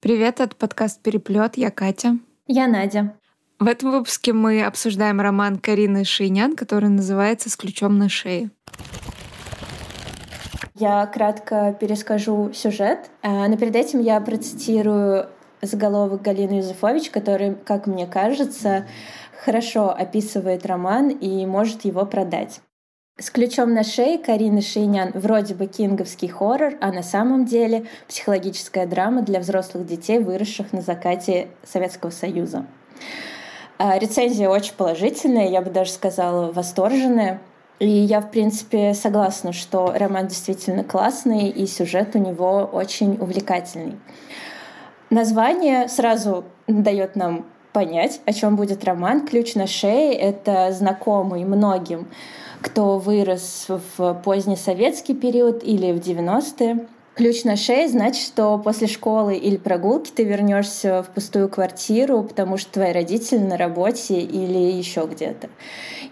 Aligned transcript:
Привет, 0.00 0.40
это 0.40 0.54
подкаст 0.56 1.02
«Переплет». 1.02 1.56
Я 1.56 1.70
Катя. 1.70 2.18
Я 2.46 2.66
Надя. 2.66 3.14
В 3.58 3.66
этом 3.66 3.90
выпуске 3.90 4.32
мы 4.32 4.62
обсуждаем 4.62 5.20
роман 5.20 5.58
Карины 5.58 6.04
Шейнян, 6.04 6.56
который 6.56 6.88
называется 6.88 7.50
«С 7.50 7.56
ключом 7.56 7.98
на 7.98 8.08
шее». 8.08 8.50
Я 10.74 11.06
кратко 11.06 11.76
перескажу 11.80 12.52
сюжет, 12.52 13.10
а, 13.22 13.48
но 13.48 13.56
перед 13.56 13.76
этим 13.76 14.00
я 14.00 14.20
процитирую 14.20 15.28
заголовок 15.62 16.20
Галины 16.22 16.58
Юзефович, 16.58 17.10
который, 17.10 17.54
как 17.54 17.86
мне 17.86 18.06
кажется, 18.06 18.86
хорошо 19.42 19.90
описывает 19.90 20.66
роман 20.66 21.08
и 21.08 21.46
может 21.46 21.84
его 21.84 22.04
продать. 22.04 22.60
С 23.18 23.30
ключом 23.30 23.72
на 23.72 23.82
шее 23.82 24.18
Карины 24.18 24.60
Шейнян 24.60 25.10
вроде 25.14 25.54
бы 25.54 25.64
кинговский 25.66 26.28
хоррор, 26.28 26.74
а 26.82 26.92
на 26.92 27.02
самом 27.02 27.46
деле 27.46 27.86
психологическая 28.08 28.86
драма 28.86 29.22
для 29.22 29.40
взрослых 29.40 29.86
детей, 29.86 30.18
выросших 30.18 30.74
на 30.74 30.82
закате 30.82 31.48
Советского 31.64 32.10
Союза. 32.10 32.66
А, 33.78 33.98
рецензия 33.98 34.50
очень 34.50 34.74
положительная, 34.74 35.48
я 35.48 35.62
бы 35.62 35.70
даже 35.70 35.92
сказала 35.92 36.52
восторженная. 36.52 37.40
И 37.78 37.88
я, 37.88 38.20
в 38.20 38.30
принципе, 38.30 38.92
согласна, 38.92 39.54
что 39.54 39.94
роман 39.96 40.26
действительно 40.26 40.84
классный, 40.84 41.48
и 41.48 41.66
сюжет 41.66 42.14
у 42.16 42.18
него 42.18 42.68
очень 42.70 43.16
увлекательный. 43.18 43.96
Название 45.08 45.88
сразу 45.88 46.44
дает 46.66 47.16
нам 47.16 47.46
понять, 47.72 48.20
о 48.26 48.34
чем 48.34 48.56
будет 48.56 48.84
роман. 48.84 49.26
«Ключ 49.26 49.54
на 49.54 49.66
шее»— 49.66 50.12
это 50.14 50.70
знакомый 50.72 51.44
многим, 51.44 52.08
кто 52.60 52.98
вырос 52.98 53.66
в 53.68 54.14
поздний 54.24 54.56
советский 54.56 55.14
период 55.14 55.62
или 55.62 55.92
в 55.92 55.96
90-е. 55.96 56.86
Ключ 57.14 57.44
на 57.44 57.56
шее 57.56 57.88
значит, 57.88 58.22
что 58.22 58.58
после 58.58 58.86
школы 58.86 59.36
или 59.36 59.56
прогулки 59.56 60.10
ты 60.10 60.24
вернешься 60.24 61.02
в 61.02 61.14
пустую 61.14 61.48
квартиру, 61.48 62.22
потому 62.22 62.58
что 62.58 62.72
твои 62.72 62.92
родители 62.92 63.38
на 63.38 63.56
работе 63.56 64.20
или 64.20 64.72
еще 64.72 65.08
где-то. 65.10 65.48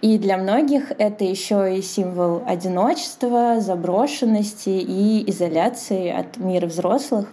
И 0.00 0.16
для 0.16 0.38
многих 0.38 0.92
это 0.96 1.24
еще 1.24 1.76
и 1.76 1.82
символ 1.82 2.42
одиночества, 2.46 3.60
заброшенности 3.60 4.70
и 4.70 5.30
изоляции 5.30 6.08
от 6.08 6.38
мира 6.38 6.66
взрослых. 6.66 7.28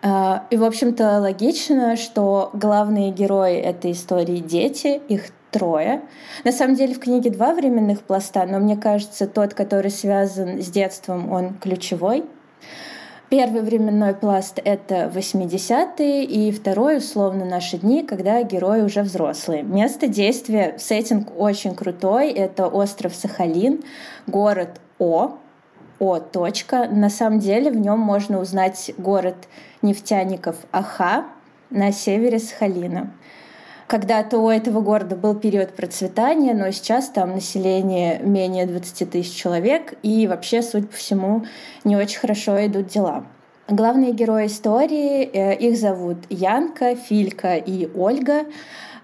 А, 0.00 0.44
и, 0.50 0.56
в 0.56 0.64
общем-то, 0.64 1.20
логично, 1.20 1.96
что 1.96 2.50
главные 2.52 3.10
герои 3.10 3.56
этой 3.56 3.92
истории— 3.92 4.38
дети, 4.38 5.00
их 5.08 5.30
трое. 5.50 6.02
На 6.44 6.52
самом 6.52 6.74
деле 6.74 6.94
в 6.94 7.00
книге 7.00 7.30
два 7.30 7.54
временных 7.54 8.02
пласта, 8.02 8.44
но 8.46 8.58
мне 8.58 8.76
кажется, 8.76 9.26
тот, 9.26 9.54
который 9.54 9.90
связан 9.90 10.60
с 10.60 10.68
детством, 10.68 11.32
он 11.32 11.54
ключевой— 11.54 12.24
Первый 13.30 13.60
временной 13.60 14.14
пласт— 14.14 14.58
это 14.64 15.12
80-е, 15.14 16.24
и 16.24 16.50
второй, 16.50 16.96
условно, 16.96 17.44
наши 17.44 17.76
дни, 17.76 18.02
когда 18.02 18.42
герои 18.42 18.80
уже 18.80 19.02
взрослые. 19.02 19.62
Место 19.62 20.06
действия, 20.06 20.76
сеттинг 20.78 21.38
очень 21.38 21.74
крутой. 21.74 22.32
Это 22.32 22.68
остров 22.68 23.14
Сахалин, 23.14 23.84
город 24.26 24.80
О, 24.98 25.36
О. 25.98 26.18
Точка. 26.20 26.88
На 26.88 27.10
самом 27.10 27.38
деле 27.38 27.70
в 27.70 27.76
нем 27.76 27.98
можно 27.98 28.40
узнать 28.40 28.92
город 28.96 29.36
нефтяников 29.82 30.56
Аха 30.72 31.26
на 31.68 31.92
севере 31.92 32.38
Сахалина. 32.38 33.12
Когда-то 33.88 34.36
у 34.38 34.50
этого 34.50 34.82
города 34.82 35.16
был 35.16 35.34
период 35.34 35.74
процветания, 35.74 36.52
но 36.52 36.70
сейчас 36.72 37.08
там 37.08 37.32
население 37.32 38.18
менее 38.18 38.66
20 38.66 39.10
тысяч 39.10 39.34
человек, 39.34 39.94
и 40.02 40.26
вообще, 40.26 40.60
судя 40.60 40.88
по 40.88 40.94
всему, 40.94 41.46
не 41.84 41.96
очень 41.96 42.18
хорошо 42.18 42.64
идут 42.66 42.88
дела. 42.88 43.24
Главные 43.66 44.12
герои 44.12 44.48
истории, 44.48 45.24
э, 45.24 45.56
их 45.56 45.78
зовут 45.78 46.18
Янка, 46.28 46.96
Филька 46.96 47.56
и 47.56 47.90
Ольга. 47.94 48.44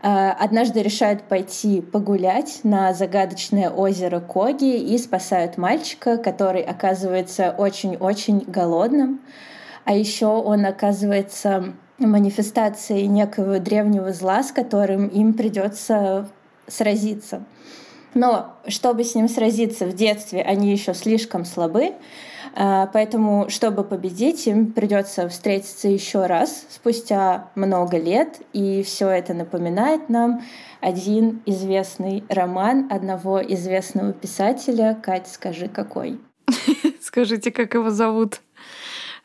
Э, 0.03 0.33
однажды 0.39 0.83
решают 0.83 1.23
пойти 1.23 1.81
погулять 1.81 2.61
на 2.63 2.93
загадочное 2.93 3.71
озеро 3.71 4.21
Коги 4.21 4.77
и 4.77 4.99
спасают 4.99 5.57
мальчика, 5.57 6.19
который 6.19 6.61
оказывается 6.61 7.55
очень-очень 7.57 8.45
голодным. 8.47 9.23
А 9.87 9.95
еще 9.95 10.27
он 10.27 10.67
оказывается 10.67 11.73
манифестацией 11.99 13.07
некого 13.07 13.59
древнего 13.59 14.13
зла, 14.13 14.43
с 14.43 14.53
которым 14.53 15.09
им 15.09 15.35
придется 15.35 16.29
сразиться. 16.67 17.45
Но 18.15 18.55
чтобы 18.69 19.05
с 19.05 19.15
ним 19.15 19.29
сразиться 19.29 19.87
в 19.87 19.93
детстве, 19.93 20.43
они 20.43 20.71
еще 20.71 20.95
слишком 20.95 21.45
слабы, 21.45 21.95
а, 22.57 22.87
поэтому, 22.93 23.47
чтобы 23.49 23.83
победить, 23.83 24.47
им 24.47 24.73
придется 24.73 25.29
встретиться 25.29 25.89
еще 25.89 26.27
раз 26.27 26.67
спустя 26.71 27.51
много 27.57 27.99
лет, 27.99 28.41
и 28.53 28.85
все 28.85 29.09
это 29.09 29.35
напоминает 29.35 30.09
нам 30.09 30.43
один 30.81 31.43
известный 31.47 32.25
роман 32.29 32.87
одного 32.91 33.43
известного 33.43 34.13
писателя. 34.13 34.97
Кать, 35.03 35.27
скажи, 35.27 35.69
какой? 35.69 36.21
Скажите, 37.01 37.51
как 37.51 37.75
его 37.75 37.91
зовут? 37.91 38.41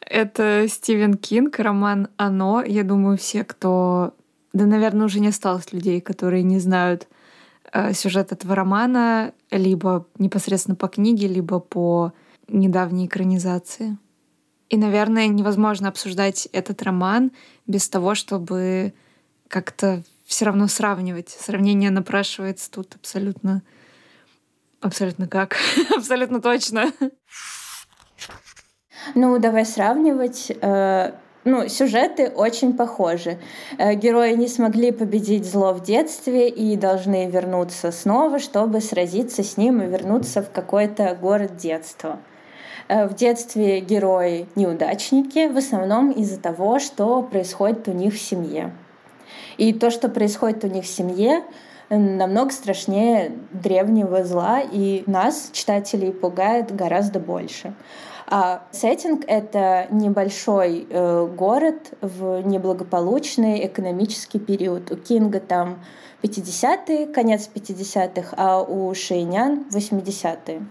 Это 0.09 0.66
Стивен 0.68 1.14
Кинг, 1.14 1.59
роман 1.59 2.09
«Оно». 2.18 2.64
Я 2.64 2.84
думаю, 2.84 3.18
все, 3.18 3.44
кто... 3.44 4.16
Да, 4.53 4.66
наверное, 4.66 5.06
уже 5.06 5.20
не 5.20 5.28
осталось 5.28 5.72
людей, 5.72 6.02
которые 6.02 6.42
не 6.42 6.58
знают 6.58 7.08
э, 7.72 7.94
сюжет 7.94 8.31
этого 8.31 8.56
романа 8.56 9.34
либо 9.52 10.08
непосредственно 10.18 10.75
по 10.75 10.88
книге, 10.88 11.28
либо 11.28 11.59
по 11.59 12.14
недавней 12.47 13.06
экранизации. 13.06 13.97
И, 14.70 14.78
наверное, 14.78 15.28
невозможно 15.28 15.90
обсуждать 15.90 16.47
этот 16.53 16.81
роман 16.81 17.31
без 17.68 17.88
того, 17.88 18.16
чтобы 18.16 18.94
как-то 19.47 20.03
все 20.26 20.46
равно 20.46 20.68
сравнивать. 20.68 21.30
Сравнение 21.30 21.91
напрашивается 21.91 22.72
тут 22.72 22.96
абсолютно... 22.96 23.62
Абсолютно 24.81 25.28
как? 25.28 25.58
абсолютно 25.96 26.41
точно. 26.41 26.91
Ну, 29.15 29.37
давай 29.39 29.65
сравнивать. 29.65 30.51
Э, 30.61 31.11
ну, 31.45 31.67
сюжеты 31.69 32.29
очень 32.29 32.75
похожи. 32.75 33.39
Э, 33.77 33.93
герои 33.95 34.33
не 34.33 34.47
смогли 34.47 34.91
победить 34.91 35.45
зло 35.45 35.73
в 35.73 35.81
детстве 35.81 36.49
и 36.49 36.75
должны 36.75 37.29
вернуться 37.29 37.91
снова, 37.91 38.39
чтобы 38.39 38.81
сразиться 38.81 39.43
с 39.43 39.57
ним 39.57 39.81
и 39.81 39.87
вернуться 39.87 40.41
в 40.41 40.51
какой-то 40.51 41.17
город 41.19 41.57
детства. 41.57 42.19
Э, 42.87 43.07
в 43.07 43.15
детстве 43.15 43.79
герои 43.79 44.47
неудачники, 44.55 45.47
в 45.47 45.57
основном 45.57 46.11
из-за 46.11 46.39
того, 46.39 46.79
что 46.79 47.21
происходит 47.23 47.87
у 47.87 47.91
них 47.91 48.13
в 48.13 48.19
семье. 48.19 48.73
И 49.57 49.73
то, 49.73 49.91
что 49.91 50.09
происходит 50.09 50.63
у 50.63 50.67
них 50.67 50.85
в 50.85 50.87
семье, 50.87 51.43
намного 51.89 52.51
страшнее 52.51 53.31
древнего 53.51 54.23
зла, 54.23 54.61
и 54.61 55.03
нас, 55.07 55.49
читателей, 55.51 56.11
пугает 56.11 56.75
гораздо 56.75 57.19
больше. 57.19 57.73
А 58.31 58.62
сеттинг— 58.72 59.23
это 59.28 59.88
небольшой 59.90 60.85
э, 60.88 61.28
город 61.35 61.94
в 62.00 62.41
неблагополучный 62.41 63.66
экономический 63.66 64.38
период. 64.38 64.91
У 64.91 64.97
Кинга 64.97 65.40
там 65.40 65.84
50-е, 66.22 67.07
конец 67.07 67.50
50-х, 67.51 68.35
а 68.38 68.62
у 68.62 68.94
Шейнян 68.94 69.66
80-е. 69.72 70.62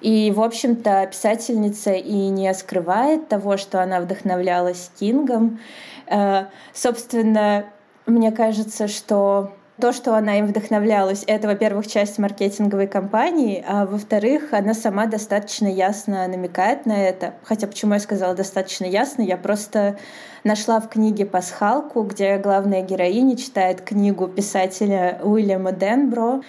И, 0.00 0.32
в 0.32 0.40
общем-то, 0.40 1.06
писательница 1.06 1.92
и 1.92 2.28
не 2.30 2.52
скрывает 2.52 3.28
того, 3.28 3.58
что 3.58 3.80
она 3.80 4.00
вдохновлялась 4.00 4.90
Кингом. 4.98 5.60
Э, 6.08 6.46
собственно, 6.72 7.66
мне 8.06 8.32
кажется, 8.32 8.88
что 8.88 9.52
то, 9.80 9.92
что 9.92 10.16
она 10.16 10.38
им 10.38 10.46
вдохновлялась, 10.46 11.24
это, 11.26 11.48
во-первых, 11.48 11.86
часть 11.86 12.18
маркетинговой 12.18 12.86
кампании, 12.86 13.64
а 13.66 13.86
во-вторых, 13.86 14.52
она 14.52 14.72
сама 14.72 15.06
достаточно 15.06 15.66
ясно 15.66 16.26
намекает 16.28 16.86
на 16.86 16.92
это. 16.92 17.34
Хотя 17.42 17.66
почему 17.66 17.94
я 17.94 18.00
сказала 18.00 18.34
достаточно 18.34 18.84
ясно, 18.84 19.22
я 19.22 19.36
просто 19.36 19.98
нашла 20.44 20.80
в 20.80 20.88
книге 20.88 21.26
«Пасхалку», 21.26 22.02
где 22.02 22.38
главная 22.38 22.82
героиня 22.82 23.36
читает 23.36 23.80
книгу 23.80 24.28
писателя 24.28 25.18
Уильяма 25.22 25.72
Денбро, 25.72 26.42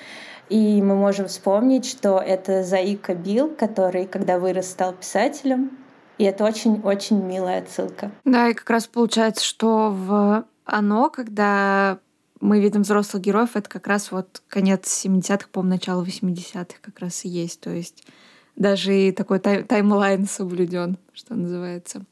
и 0.50 0.81
мы 0.83 0.95
можем 0.95 1.27
вспомнить, 1.27 1.85
что 1.85 2.19
это 2.19 2.63
Заика 2.63 3.15
Билл, 3.15 3.50
который, 3.50 4.05
когда 4.05 4.38
вырос, 4.38 4.69
стал 4.69 4.94
писателем. 4.94 5.71
И 6.19 6.23
это 6.23 6.45
очень-очень 6.45 7.21
милая 7.21 7.59
отсылка. 7.59 8.11
Да, 8.23 8.50
и 8.50 8.53
как 8.53 8.69
раз 8.69 8.85
получается, 8.88 9.44
что 9.44 9.89
в 9.89 10.45
оно, 10.65 11.09
когда 11.09 12.00
мы 12.41 12.59
видим 12.59 12.81
взрослых 12.81 13.23
героев, 13.23 13.51
это 13.55 13.69
как 13.69 13.87
раз 13.87 14.11
вот 14.11 14.41
конец 14.47 15.05
70-х, 15.05 15.47
по 15.51 15.63
начало 15.63 16.03
80-х 16.03 16.79
как 16.81 16.99
раз 16.99 17.25
и 17.25 17.29
есть. 17.29 17.61
То 17.61 17.71
есть 17.71 18.03
даже 18.55 18.95
и 18.95 19.11
такой 19.11 19.39
тай- 19.39 19.63
таймлайн 19.63 20.27
соблюден, 20.27 20.97
что 21.13 21.35
называется. 21.35 22.03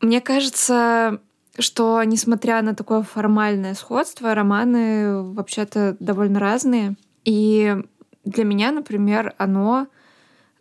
Мне 0.00 0.20
кажется, 0.20 1.20
что 1.58 2.02
несмотря 2.04 2.62
на 2.62 2.74
такое 2.74 3.02
формальное 3.02 3.74
сходство, 3.74 4.34
романы 4.34 5.22
вообще-то 5.22 5.96
довольно 5.98 6.38
разные. 6.38 6.96
И 7.24 7.76
для 8.24 8.44
меня, 8.44 8.70
например, 8.70 9.34
оно 9.38 9.88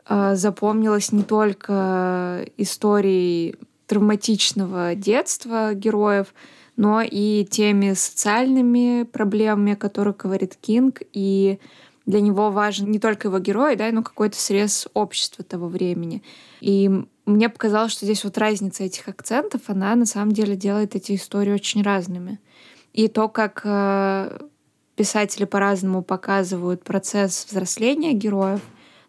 э, 0.07 0.35
запомнилось 0.35 1.11
не 1.11 1.23
только 1.23 2.45
историей 2.57 3.55
травматичного 3.85 4.95
детства 4.95 5.73
героев, 5.73 6.33
но 6.77 7.01
и 7.01 7.45
теми 7.50 7.94
социальными 7.94 9.03
проблемами, 9.03 9.74
о 9.74 9.75
которых 9.75 10.18
говорит 10.18 10.56
Кинг, 10.56 11.01
и 11.12 11.59
для 12.06 12.21
него 12.21 12.51
важен 12.51 12.89
не 12.89 13.00
только 13.00 13.27
его 13.27 13.39
герой, 13.39 13.75
да, 13.75 13.91
но 13.91 14.01
какой-то 14.03 14.38
срез 14.38 14.88
общества 14.94 15.44
того 15.44 15.68
времени. 15.68 16.24
И 16.62 16.89
мне 17.25 17.50
показалось, 17.50 17.91
что 17.91 18.06
здесь 18.06 18.24
вот 18.24 18.38
разница 18.38 18.83
этих 18.83 19.07
акцентов, 19.09 19.63
она 19.68 19.95
на 19.95 20.06
самом 20.06 20.31
деле 20.31 20.56
делает 20.56 20.95
эти 20.95 21.15
истории 21.15 21.51
очень 21.51 21.81
разными. 21.81 22.39
И 22.94 23.09
то, 23.09 23.27
как 23.27 23.62
э, 23.65 24.39
писатели 24.95 25.44
по-разному 25.44 26.01
показывают 26.01 26.83
процесс 26.83 27.45
взросления 27.50 28.13
героев, 28.13 28.62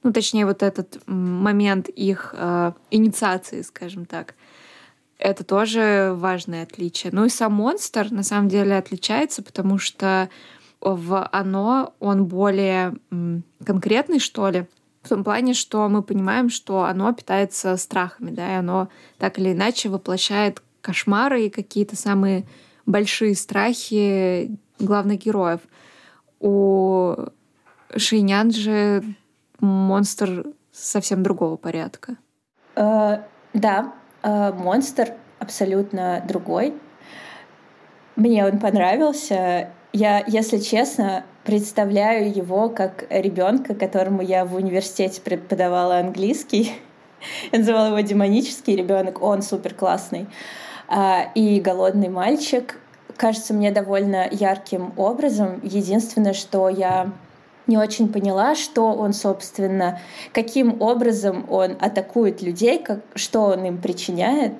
ну, 0.02 0.12
точнее, 0.12 0.46
вот 0.46 0.62
этот 0.62 1.00
момент 1.06 1.88
их 1.88 2.34
э, 2.36 2.72
инициации, 2.90 3.62
скажем 3.62 4.06
так, 4.06 4.34
это 5.18 5.44
тоже 5.44 6.12
важное 6.16 6.62
отличие. 6.62 7.12
Ну 7.12 7.24
и 7.24 7.28
сам 7.28 7.52
монстр 7.54 8.08
на 8.10 8.22
самом 8.22 8.48
деле 8.48 8.76
отличается, 8.76 9.42
потому 9.42 9.78
что 9.78 10.28
в 10.80 11.28
оно 11.32 11.94
он 11.98 12.26
более 12.26 12.94
конкретный, 13.64 14.20
что 14.20 14.48
ли, 14.48 14.66
в 15.02 15.08
том 15.08 15.24
плане, 15.24 15.54
что 15.54 15.88
мы 15.88 16.02
понимаем, 16.02 16.50
что 16.50 16.84
оно 16.84 17.12
питается 17.12 17.76
страхами, 17.76 18.30
да, 18.30 18.52
и 18.52 18.56
оно 18.56 18.88
так 19.18 19.38
или 19.38 19.52
иначе 19.52 19.88
воплощает 19.88 20.62
кошмары 20.80 21.46
и 21.46 21.50
какие-то 21.50 21.96
самые 21.96 22.46
большие 22.86 23.34
страхи 23.34 24.56
главных 24.78 25.20
героев. 25.20 25.60
У 26.40 27.16
Шинян 27.96 28.52
же 28.52 29.02
монстр 29.60 30.46
совсем 30.70 31.22
другого 31.22 31.56
порядка. 31.56 32.16
Uh, 32.76 33.22
да, 33.54 33.92
монстр 34.22 35.12
абсолютно 35.38 36.22
другой. 36.26 36.74
Мне 38.16 38.44
он 38.44 38.58
понравился. 38.58 39.70
Я, 39.92 40.24
если 40.26 40.58
честно, 40.58 41.24
представляю 41.44 42.34
его 42.34 42.68
как 42.68 43.04
ребенка, 43.10 43.74
которому 43.74 44.22
я 44.22 44.44
в 44.44 44.54
университете 44.54 45.20
преподавала 45.20 45.98
английский. 45.98 46.72
Я 47.52 47.58
называла 47.58 47.86
его 47.86 48.00
демонический 48.00 48.76
ребенок, 48.76 49.22
он 49.22 49.42
супер 49.42 49.74
классный. 49.74 50.28
А, 50.88 51.30
и 51.34 51.60
голодный 51.60 52.08
мальчик 52.08 52.78
кажется 53.16 53.54
мне 53.54 53.70
довольно 53.70 54.28
ярким 54.30 54.92
образом. 54.96 55.60
Единственное, 55.62 56.32
что 56.32 56.68
я 56.68 57.10
не 57.68 57.78
очень 57.78 58.12
поняла, 58.12 58.54
что 58.54 58.92
он, 58.92 59.12
собственно, 59.12 60.00
каким 60.32 60.82
образом 60.82 61.46
он 61.48 61.76
атакует 61.80 62.42
людей, 62.42 62.78
как, 62.82 63.00
что 63.14 63.42
он 63.42 63.64
им 63.64 63.78
причиняет 63.78 64.54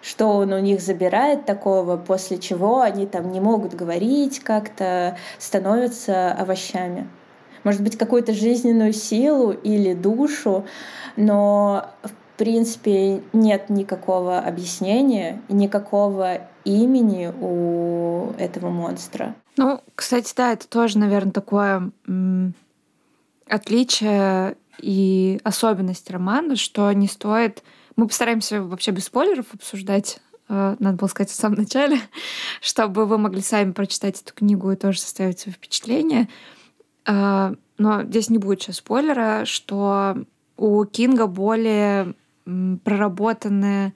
что 0.00 0.36
он 0.36 0.52
у 0.52 0.58
них 0.60 0.80
забирает 0.80 1.44
такого, 1.44 1.96
после 1.96 2.38
чего 2.38 2.82
они 2.82 3.04
там 3.06 3.32
не 3.32 3.40
могут 3.40 3.74
говорить 3.74 4.38
как-то, 4.40 5.18
становятся 5.38 6.32
овощами. 6.32 7.08
Может 7.64 7.82
быть, 7.82 7.98
какую-то 7.98 8.32
жизненную 8.32 8.92
силу 8.92 9.50
или 9.50 9.94
душу, 9.94 10.64
но 11.16 11.90
принципе 12.38 13.22
нет 13.32 13.68
никакого 13.68 14.38
объяснения, 14.38 15.42
никакого 15.48 16.48
имени 16.64 17.32
у 17.40 18.32
этого 18.38 18.70
монстра. 18.70 19.34
Ну, 19.56 19.80
кстати, 19.94 20.32
да, 20.36 20.52
это 20.52 20.66
тоже, 20.68 20.98
наверное, 20.98 21.32
такое 21.32 21.90
отличие 23.46 24.56
и 24.80 25.40
особенность 25.44 26.10
романа, 26.10 26.56
что 26.56 26.90
не 26.92 27.08
стоит 27.08 27.62
мы 27.98 28.06
постараемся 28.06 28.62
вообще 28.62 28.92
без 28.92 29.06
спойлеров 29.06 29.52
обсуждать 29.52 30.20
э, 30.48 30.76
надо 30.78 30.96
было 30.96 31.08
сказать 31.08 31.30
в 31.30 31.34
самом 31.34 31.58
начале, 31.58 31.98
чтобы 32.60 33.06
вы 33.06 33.18
могли 33.18 33.40
сами 33.40 33.72
прочитать 33.72 34.22
эту 34.22 34.32
книгу 34.32 34.70
и 34.70 34.76
тоже 34.76 35.00
составить 35.00 35.40
свое 35.40 35.56
впечатление. 35.56 36.28
Э, 37.06 37.56
но 37.76 38.04
здесь 38.04 38.30
не 38.30 38.38
будет 38.38 38.62
сейчас 38.62 38.76
спойлера, 38.76 39.44
что 39.46 40.16
у 40.56 40.84
Кинга 40.84 41.26
более 41.26 42.14
проработанная 42.84 43.94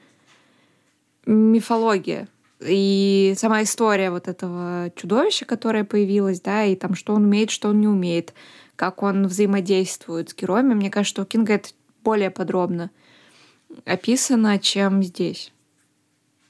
мифология. 1.26 2.28
И 2.60 3.34
сама 3.37 3.62
история 3.62 4.10
вот 4.10 4.28
этого 4.28 4.93
чудовища, 4.94 5.44
которое 5.44 5.84
появилось, 5.84 6.40
да, 6.40 6.64
и 6.64 6.76
там, 6.76 6.94
что 6.94 7.14
он 7.14 7.25
умеет, 7.25 7.50
что 7.50 7.69
он 7.69 7.81
не 7.81 7.88
умеет, 7.88 8.34
как 8.76 9.02
он 9.02 9.26
взаимодействует 9.26 10.31
с 10.31 10.34
героями, 10.34 10.75
мне 10.75 10.90
кажется, 10.90 11.14
что 11.14 11.22
у 11.22 11.26
Кинга 11.26 11.54
это 11.54 11.70
более 12.04 12.31
подробно 12.31 12.90
описано, 13.84 14.58
чем 14.58 15.02
здесь. 15.02 15.52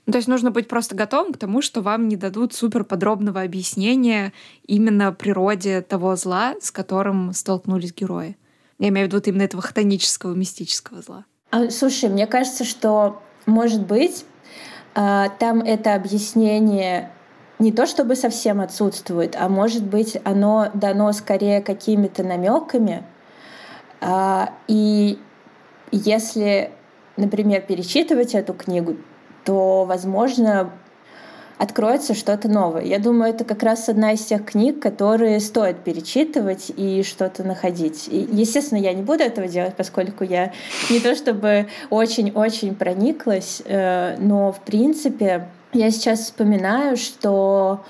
Ну, 0.07 0.13
то 0.13 0.19
есть 0.19 0.29
нужно 0.29 0.51
быть 0.51 0.67
просто 0.67 0.97
готовым 0.97 1.33
к 1.33 1.39
тому, 1.39 1.63
что 1.63 1.81
вам 1.81 2.09
не 2.09 2.17
дадут 2.17 2.53
супер 2.53 2.85
подробного 2.85 3.43
объяснения 3.43 4.33
именно 4.67 5.13
природе 5.13 5.81
того 5.81 6.17
зла, 6.17 6.57
с 6.61 6.73
которым 6.73 7.33
столкнулись 7.33 7.95
герои. 7.95 8.37
Я 8.79 8.89
имею 8.89 9.07
в 9.07 9.09
виду 9.09 9.19
вот 9.19 9.29
именно 9.29 9.43
этого 9.43 9.63
хтонического, 9.63 10.35
мистического 10.35 11.03
зла. 11.03 11.25
А, 11.53 11.71
слушай, 11.71 12.09
мне 12.09 12.27
кажется, 12.27 12.65
что, 12.65 13.23
может 13.47 13.87
быть, 13.87 14.25
а, 14.95 15.29
там 15.39 15.61
это 15.61 15.95
объяснение 15.95 17.11
не 17.59 17.71
то 17.71 17.87
чтобы 17.87 18.17
совсем 18.17 18.61
отсутствует, 18.61 19.37
а 19.39 19.49
может 19.49 19.85
быть, 19.85 20.19
оно 20.25 20.71
дано 20.75 21.13
скорее 21.13 21.63
какими-то 21.63 22.25
намеками. 22.25 23.05
А, 24.01 24.53
и 24.67 25.21
если 25.93 26.73
например, 27.17 27.63
перечитывать 27.63 28.35
эту 28.35 28.55
книгу, 28.55 28.97
то, 29.45 29.85
возможно, 29.85 30.71
откроется 31.63 32.15
что-то 32.15 32.49
новое. 32.49 32.83
Я 32.83 32.99
думаю, 32.99 33.33
это 33.33 33.45
как 33.45 33.63
раз 33.63 33.89
одна 33.89 34.15
из 34.15 34.25
тех 34.25 34.45
книг, 34.45 34.83
которые 34.83 35.39
стоит 35.39 35.79
перечитывать 35.85 36.73
и 36.77 37.05
что-то 37.05 37.45
находить. 37.45 38.09
И, 38.09 38.29
естественно, 38.33 38.81
я 38.81 38.93
не 38.93 39.03
буду 39.03 39.23
этого 39.23 39.47
делать, 39.47 39.75
поскольку 39.77 40.25
я 40.25 40.53
не 40.91 40.99
то 40.99 41.15
чтобы 41.15 41.69
очень-очень 41.89 42.75
прониклась, 42.75 43.63
э, 43.65 44.17
но 44.19 44.51
в 44.51 44.59
принципе 44.63 45.47
я 45.73 45.93
сейчас 45.93 46.23
вспоминаю, 46.23 46.97
что 46.97 47.85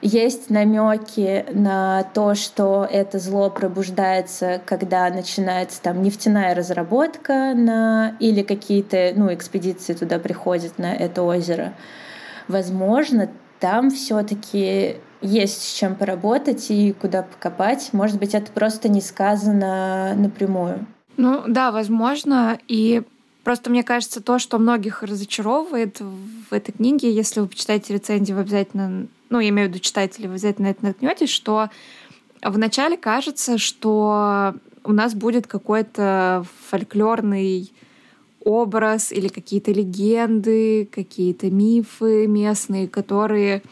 есть 0.00 0.48
намеки 0.48 1.44
на 1.52 2.04
то, 2.14 2.34
что 2.34 2.88
это 2.90 3.18
зло 3.18 3.50
пробуждается, 3.50 4.58
когда 4.64 5.10
начинается 5.10 5.82
там 5.82 6.02
нефтяная 6.02 6.54
разработка 6.54 7.52
на... 7.54 8.16
или 8.20 8.40
какие-то 8.40 9.12
ну, 9.16 9.34
экспедиции 9.34 9.92
туда 9.92 10.18
приходят 10.18 10.78
на 10.78 10.94
это 10.94 11.22
озеро. 11.22 11.74
Возможно, 12.48 13.30
там 13.60 13.90
все-таки 13.90 14.96
есть 15.20 15.62
с 15.62 15.78
чем 15.78 15.94
поработать 15.94 16.70
и 16.70 16.92
куда 16.92 17.22
покопать. 17.22 17.90
Может 17.92 18.18
быть, 18.18 18.34
это 18.34 18.50
просто 18.52 18.88
не 18.88 19.00
сказано 19.00 20.14
напрямую. 20.16 20.86
Ну 21.16 21.42
да, 21.46 21.72
возможно. 21.72 22.58
И 22.68 23.02
просто 23.44 23.70
мне 23.70 23.82
кажется, 23.82 24.22
то, 24.22 24.38
что 24.38 24.58
многих 24.58 25.02
разочаровывает 25.02 26.00
в 26.00 26.52
этой 26.52 26.72
книге, 26.72 27.12
если 27.12 27.40
вы 27.40 27.48
почитаете 27.48 27.94
рецензию, 27.94 28.36
вы 28.36 28.42
обязательно 28.42 29.08
ну, 29.30 29.40
я 29.40 29.48
имею 29.50 29.68
в 29.68 29.70
виду 29.70 29.80
читатели, 29.80 30.26
вы 30.26 30.34
обязательно 30.34 30.68
на 30.68 30.72
это 30.72 30.84
наткнетесь, 30.86 31.30
что 31.30 31.68
вначале 32.42 32.96
кажется, 32.96 33.58
что 33.58 34.54
у 34.84 34.92
нас 34.92 35.14
будет 35.14 35.46
какой-то 35.46 36.44
фольклорный 36.68 37.72
образ 38.48 39.12
или 39.12 39.28
какие-то 39.28 39.72
легенды, 39.72 40.88
какие-то 40.90 41.50
мифы 41.50 42.26
местные, 42.26 42.88
которые 42.88 43.62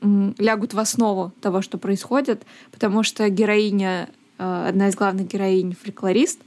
лягут 0.00 0.72
в 0.72 0.78
основу 0.78 1.32
того, 1.40 1.62
что 1.62 1.78
происходит, 1.78 2.44
потому 2.70 3.02
что 3.02 3.28
героиня, 3.28 4.08
э, 4.38 4.66
одна 4.68 4.88
из 4.88 4.94
главных 4.94 5.26
героинь, 5.26 5.74
фольклорист, 5.74 6.40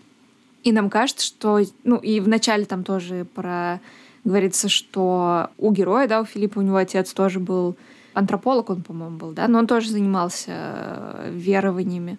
и 0.64 0.72
нам 0.72 0.90
кажется, 0.90 1.26
что, 1.26 1.60
ну, 1.84 1.98
и 1.98 2.20
вначале 2.20 2.66
там 2.66 2.84
тоже 2.84 3.26
про 3.36 3.82
говорится, 4.24 4.70
что 4.70 5.50
у 5.58 5.72
героя, 5.72 6.08
да, 6.08 6.22
у 6.22 6.26
Филиппа, 6.26 6.60
у 6.60 6.62
него 6.62 6.78
отец 6.78 7.14
тоже 7.14 7.40
был 7.40 7.76
антрополог 8.14 8.70
он, 8.70 8.82
по-моему, 8.82 9.18
был, 9.18 9.32
да, 9.32 9.48
но 9.48 9.60
он 9.60 9.68
тоже 9.68 9.92
занимался 9.92 10.52
э, 10.52 11.32
верованиями. 11.34 12.18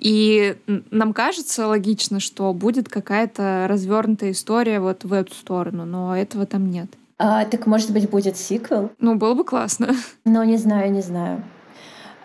И 0.00 0.56
нам 0.90 1.12
кажется 1.12 1.66
логично, 1.66 2.20
что 2.20 2.52
будет 2.54 2.88
какая-то 2.88 3.66
развернутая 3.68 4.30
история 4.30 4.80
вот 4.80 5.04
в 5.04 5.12
эту 5.12 5.34
сторону, 5.34 5.84
но 5.84 6.16
этого 6.16 6.46
там 6.46 6.70
нет. 6.70 6.88
А, 7.18 7.44
так, 7.44 7.66
может 7.66 7.92
быть, 7.92 8.08
будет 8.08 8.38
сиквел? 8.38 8.90
Ну, 8.98 9.16
было 9.16 9.34
бы 9.34 9.44
классно. 9.44 9.94
Ну, 10.24 10.42
не 10.42 10.56
знаю, 10.56 10.90
не 10.90 11.02
знаю. 11.02 11.42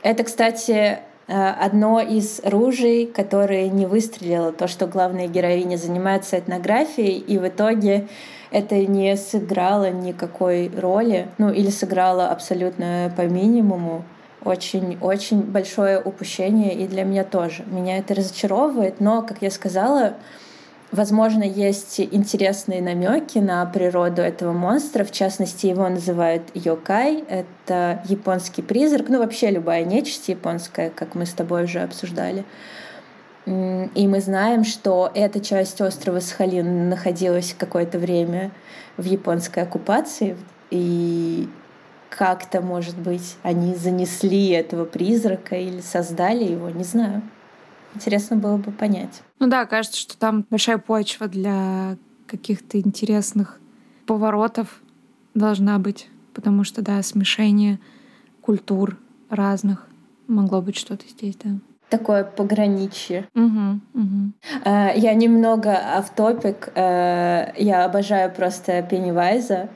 Это, 0.04 0.24
кстати, 0.24 0.72
э, 0.72 1.00
одно 1.28 2.00
из 2.00 2.40
ружей, 2.46 3.08
которое 3.08 3.68
не 3.68 3.86
выстрелило, 3.88 4.54
то, 4.54 4.70
что 4.70 4.88
главная 4.88 5.28
героиня 5.28 5.76
занимается 5.76 6.40
этнографией, 6.40 7.18
и 7.18 7.38
в 7.38 7.46
итоге 7.46 8.08
это 8.52 8.78
не 8.86 9.18
сыграло 9.18 9.92
никакой 9.92 10.70
роли, 10.70 11.28
ну 11.38 11.52
или 11.52 11.70
сыграло 11.70 12.30
абсолютно 12.30 13.12
по 13.18 13.24
минимуму. 13.24 14.06
Очень-очень 14.46 15.42
большое 15.42 16.00
упущение 16.00 16.74
и 16.74 16.88
для 16.88 17.04
меня 17.04 17.24
тоже. 17.24 17.64
Меня 17.66 17.98
это 17.98 18.14
разочаровывает, 18.14 19.02
но, 19.02 19.22
как 19.24 19.42
я 19.42 19.52
сказала, 19.52 20.16
Возможно, 20.92 21.44
есть 21.44 22.00
интересные 22.00 22.82
намеки 22.82 23.40
на 23.40 23.66
природу 23.66 24.22
этого 24.22 24.54
монстра. 24.54 25.04
В 25.04 25.12
частности, 25.12 25.66
его 25.66 25.90
называют 25.90 26.44
йокай. 26.54 27.24
Это 27.28 28.02
японский 28.08 28.62
призрак. 28.62 29.10
Ну, 29.10 29.20
вообще 29.20 29.50
любая 29.50 29.84
нечисть 29.84 30.30
японская, 30.30 30.92
как 30.92 31.16
мы 31.16 31.26
с 31.26 31.34
тобой 31.34 31.66
уже 31.66 31.82
обсуждали. 31.82 32.46
И 33.46 34.08
мы 34.08 34.22
знаем, 34.22 34.64
что 34.64 35.12
эта 35.14 35.40
часть 35.40 35.82
острова 35.82 36.20
Сахалин 36.20 36.88
находилась 36.88 37.54
какое-то 37.58 38.00
время 38.00 38.52
в 38.96 39.04
японской 39.04 39.64
оккупации. 39.64 40.38
И 40.70 41.50
как-то, 42.10 42.62
может 42.62 42.98
быть, 42.98 43.36
они 43.44 43.76
занесли 43.76 44.50
этого 44.50 44.86
призрака 44.86 45.56
или 45.56 45.82
создали 45.82 46.44
его, 46.44 46.70
не 46.70 46.84
знаю. 46.84 47.22
Интересно 47.94 48.36
было 48.36 48.58
бы 48.58 48.72
понять. 48.72 49.22
Ну 49.40 49.48
да, 49.48 49.66
кажется, 49.66 50.00
что 50.00 50.18
там 50.18 50.46
большая 50.50 50.78
почва 50.78 51.28
для 51.28 51.98
каких-то 52.28 52.80
интересных 52.80 53.60
поворотов 54.06 54.82
должна 55.34 55.80
быть, 55.80 56.10
потому 56.34 56.64
что, 56.64 56.82
да, 56.82 57.02
смешение 57.04 57.80
культур 58.42 58.98
разных 59.30 59.88
могло 60.28 60.62
быть 60.62 60.78
что-то 60.78 61.08
здесь, 61.08 61.36
да. 61.44 61.52
Такое 61.90 62.24
пограничье. 62.24 63.28
Угу, 63.36 63.80
угу. 63.94 64.32
Я 64.66 65.14
немного 65.14 65.72
автопик. 65.72 66.72
Э, 66.76 67.54
я 67.58 67.86
обожаю 67.86 68.32
просто 68.32 68.82
Пеннивайза. 68.82 69.70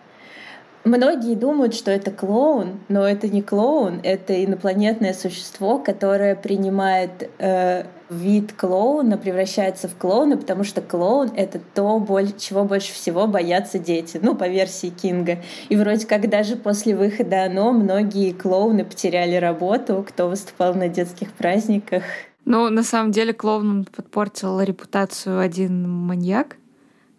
Многие 0.89 1.36
думают, 1.36 1.75
что 1.75 1.91
это 1.91 2.10
клоун, 2.10 2.79
но 2.88 3.08
это 3.08 3.27
не 3.27 3.43
клоун, 3.43 4.00
это 4.01 4.43
инопланетное 4.43 5.13
существо, 5.13 5.77
которое 5.77 6.34
принимает 6.36 7.29
э, 7.38 7.84
вид 8.10 8.53
клоуна, 8.53 9.19
превращается 9.19 9.88
в 9.88 9.96
клоуна, 9.96 10.36
потому 10.36 10.63
что 10.63 10.81
клоун— 10.81 11.29
это 11.36 11.60
то, 11.75 12.03
чего 12.39 12.63
больше 12.63 12.91
всего 12.91 13.27
боятся 13.27 13.77
дети, 13.77 14.19
ну, 14.19 14.34
по 14.34 14.48
версии 14.48 14.88
Кинга. 14.88 15.38
И 15.69 15.75
вроде 15.75 16.08
как 16.08 16.27
даже 16.27 16.55
после 16.55 16.96
выхода 16.96 17.43
оно 17.43 17.72
многие 17.72 18.31
клоуны 18.31 18.84
потеряли 18.84 19.36
работу, 19.36 20.03
кто 20.08 20.27
выступал 20.27 20.74
на 20.74 20.88
детских 20.88 21.34
праздниках. 21.34 22.01
Ну, 22.46 22.67
на 22.72 22.81
самом 22.81 23.12
деле 23.12 23.31
клоуном 23.34 23.86
подпортил 23.86 24.60
репутацию 24.60 25.39
один 25.39 25.88
маньяк, 25.88 26.58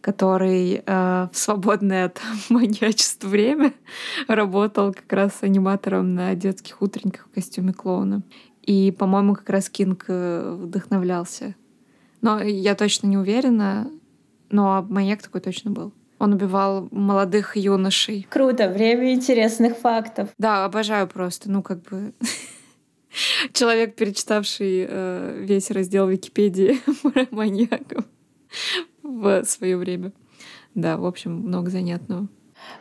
который 0.00 0.82
э, 0.84 1.28
в 1.32 1.36
свободное 1.36 2.06
от 2.06 2.20
маньячества 2.48 3.28
время 3.28 3.72
работал 4.28 4.92
как 4.92 5.12
раз 5.12 5.38
аниматором 5.42 6.14
на 6.14 6.34
детских 6.34 6.82
утренниках 6.82 7.26
в 7.26 7.34
костюме 7.34 7.72
клоуна. 7.72 8.22
И, 8.62 8.92
по-моему, 8.92 9.34
как 9.34 9.48
раз 9.50 9.70
Кинг 9.70 10.04
э, 10.08 10.56
вдохновлялся. 10.58 11.54
Но 12.20 12.40
я 12.40 12.74
точно 12.74 13.06
не 13.06 13.16
уверена, 13.16 13.90
но 14.50 14.86
маньяк 14.88 15.22
такой 15.22 15.40
точно 15.40 15.70
был. 15.70 15.92
Он 16.18 16.34
убивал 16.34 16.86
молодых 16.90 17.56
юношей. 17.56 18.26
Круто, 18.28 18.68
время 18.68 19.14
интересных 19.14 19.78
фактов. 19.78 20.28
Да, 20.36 20.66
обожаю 20.66 21.08
просто. 21.08 21.50
Ну, 21.50 21.62
как 21.62 21.82
бы 21.82 22.12
человек, 23.54 23.96
перечитавший 23.96 24.86
э, 24.88 25.42
весь 25.42 25.70
раздел 25.70 26.08
Википедии 26.08 26.78
про 27.02 27.26
маньяков 27.30 28.04
в 29.10 29.44
свое 29.44 29.76
время. 29.76 30.12
Да, 30.74 30.96
в 30.96 31.04
общем, 31.04 31.32
много 31.32 31.70
занятного. 31.70 32.28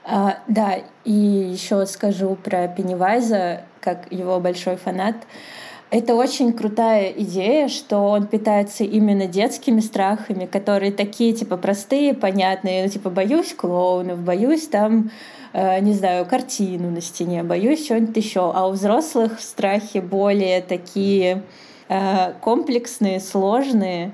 А, 0.06 0.40
да, 0.48 0.80
и 1.06 1.12
еще 1.12 1.86
скажу 1.86 2.36
про 2.36 2.68
Пеннивайза, 2.68 3.64
как 3.82 4.12
его 4.12 4.40
большой 4.40 4.76
фанат. 4.76 5.16
Это 5.92 6.14
очень 6.14 6.54
крутая 6.54 7.12
идея, 7.18 7.68
что 7.68 7.98
он 7.98 8.28
питается 8.28 8.84
именно 8.84 9.26
детскими 9.26 9.80
страхами, 9.80 10.46
которые 10.46 10.92
такие, 10.92 11.34
типа, 11.34 11.58
простые, 11.58 12.14
понятные, 12.14 12.84
ну, 12.84 12.90
типа, 12.90 13.10
боюсь 13.10 13.56
клоунов, 13.56 14.20
боюсь 14.20 14.68
там, 14.68 15.10
э, 15.54 15.80
не 15.80 15.94
знаю, 15.94 16.28
картину 16.28 16.92
на 16.92 17.02
стене, 17.02 17.42
боюсь 17.42 17.86
что-нибудь 17.86 18.16
еще. 18.16 18.52
А 18.54 18.68
у 18.68 18.72
взрослых 18.74 19.40
страхи 19.40 19.98
более 19.98 20.62
такие 20.62 21.42
э, 21.88 22.34
комплексные, 22.40 23.20
сложные, 23.20 24.12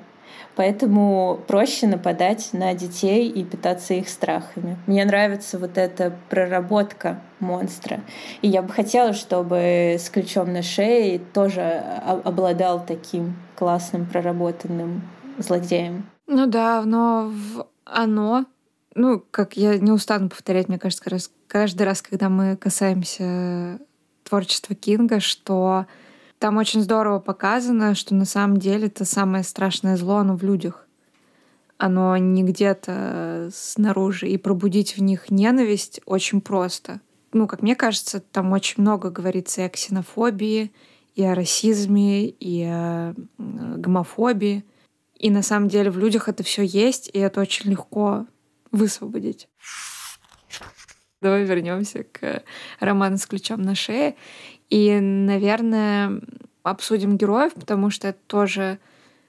Поэтому 0.55 1.41
проще 1.47 1.87
нападать 1.87 2.49
на 2.53 2.73
детей 2.73 3.29
и 3.29 3.43
питаться 3.43 3.93
их 3.93 4.07
страхами. 4.09 4.77
Мне 4.87 5.03
нравится 5.05 5.59
вот 5.59 5.77
эта 5.77 6.17
проработка 6.29 7.19
монстра. 7.39 8.01
И 8.41 8.47
я 8.47 8.61
бы 8.61 8.71
хотела, 8.71 9.13
чтобы 9.13 9.97
с 9.99 10.09
ключом 10.09 10.53
на 10.53 10.61
шее 10.61 11.19
тоже 11.19 11.61
обладал 12.23 12.85
таким 12.85 13.35
классным 13.55 14.05
проработанным 14.05 15.01
злодеем. 15.37 16.09
Ну 16.27 16.47
да, 16.47 16.83
но 16.85 17.31
в 17.31 17.67
оно, 17.85 18.45
ну, 18.95 19.23
как 19.31 19.57
я 19.57 19.77
не 19.77 19.91
устану 19.91 20.29
повторять, 20.29 20.67
мне 20.67 20.79
кажется, 20.79 21.29
каждый 21.47 21.83
раз, 21.83 22.01
когда 22.01 22.29
мы 22.29 22.57
касаемся 22.57 23.79
творчества 24.23 24.75
Кинга, 24.75 25.19
что 25.19 25.85
там 26.45 26.57
очень 26.57 26.83
здорово 26.83 27.17
показано, 27.17 27.95
что 27.95 28.13
на 28.13 28.25
самом 28.25 28.57
деле 28.57 28.85
это 28.85 29.03
самое 29.03 29.43
страшное 29.43 29.97
зло, 29.97 30.17
оно 30.17 30.35
в 30.35 30.43
людях. 30.43 30.87
Оно 31.79 32.15
не 32.17 32.43
где-то 32.43 33.49
снаружи. 33.51 34.29
И 34.29 34.37
пробудить 34.37 34.95
в 34.95 35.01
них 35.01 35.31
ненависть 35.31 36.01
очень 36.05 36.41
просто. 36.41 37.01
Ну, 37.33 37.47
как 37.47 37.63
мне 37.63 37.75
кажется, 37.75 38.19
там 38.19 38.51
очень 38.51 38.83
много 38.83 39.09
говорится 39.09 39.61
и 39.61 39.63
о 39.63 39.69
ксенофобии, 39.69 40.71
и 41.15 41.23
о 41.23 41.33
расизме, 41.33 42.27
и 42.29 42.63
о 42.63 43.15
гомофобии. 43.39 44.65
И 45.15 45.31
на 45.31 45.41
самом 45.41 45.67
деле 45.67 45.89
в 45.89 45.97
людях 45.97 46.29
это 46.29 46.43
все 46.43 46.61
есть, 46.61 47.09
и 47.11 47.17
это 47.17 47.41
очень 47.41 47.71
легко 47.71 48.27
высвободить. 48.71 49.49
Давай 51.21 51.43
вернемся 51.43 52.03
к 52.03 52.43
роману 52.79 53.17
с 53.17 53.25
ключом 53.25 53.63
на 53.63 53.73
шее. 53.73 54.15
И, 54.69 54.99
наверное, 54.99 56.21
обсудим 56.63 57.17
героев, 57.17 57.53
потому 57.53 57.89
что 57.89 58.09
это 58.09 58.19
тоже 58.27 58.79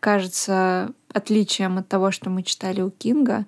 кажется 0.01 0.93
отличием 1.13 1.79
от 1.79 1.89
того, 1.89 2.11
что 2.11 2.31
мы 2.31 2.43
читали 2.43 2.81
у 2.81 2.91
Кинга, 2.91 3.47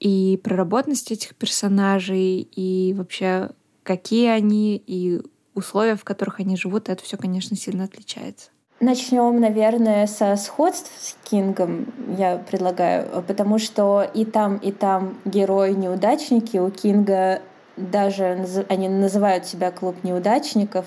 и 0.00 0.40
проработанность 0.42 1.10
этих 1.10 1.34
персонажей, 1.34 2.48
и 2.54 2.94
вообще 2.96 3.50
какие 3.82 4.28
они, 4.28 4.82
и 4.86 5.20
условия, 5.54 5.96
в 5.96 6.04
которых 6.04 6.40
они 6.40 6.56
живут, 6.56 6.88
это 6.88 7.02
все, 7.02 7.16
конечно, 7.16 7.56
сильно 7.56 7.84
отличается. 7.84 8.50
Начнем, 8.80 9.40
наверное, 9.40 10.06
со 10.06 10.36
сходств 10.36 10.92
с 11.00 11.16
Кингом, 11.28 11.92
я 12.16 12.36
предлагаю, 12.36 13.24
потому 13.26 13.58
что 13.58 14.08
и 14.14 14.24
там, 14.24 14.56
и 14.58 14.70
там 14.70 15.18
герои-неудачники. 15.24 16.58
У 16.58 16.70
Кинга 16.70 17.42
даже 17.78 18.64
они 18.68 18.88
называют 18.88 19.46
себя 19.46 19.70
клуб 19.70 19.96
неудачников, 20.02 20.86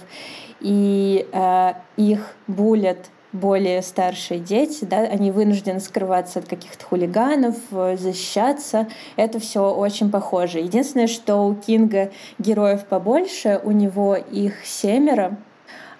и 0.60 1.27
э, 1.31 1.74
их 1.98 2.36
булят 2.48 3.10
более 3.33 3.81
старшие 3.81 4.39
дети, 4.39 4.83
да, 4.83 4.98
они 5.00 5.31
вынуждены 5.31 5.79
скрываться 5.79 6.39
от 6.39 6.48
каких-то 6.48 6.83
хулиганов, 6.86 7.55
защищаться. 7.71 8.88
Это 9.15 9.39
все 9.39 9.74
очень 9.74 10.12
похоже. 10.12 10.60
Единственное, 10.60 11.07
что 11.07 11.48
у 11.48 11.55
Кинга 11.55 12.12
героев 12.39 12.86
побольше, 12.86 13.62
у 13.63 13.71
него 13.71 14.15
их 14.15 14.65
семеро, 14.65 15.38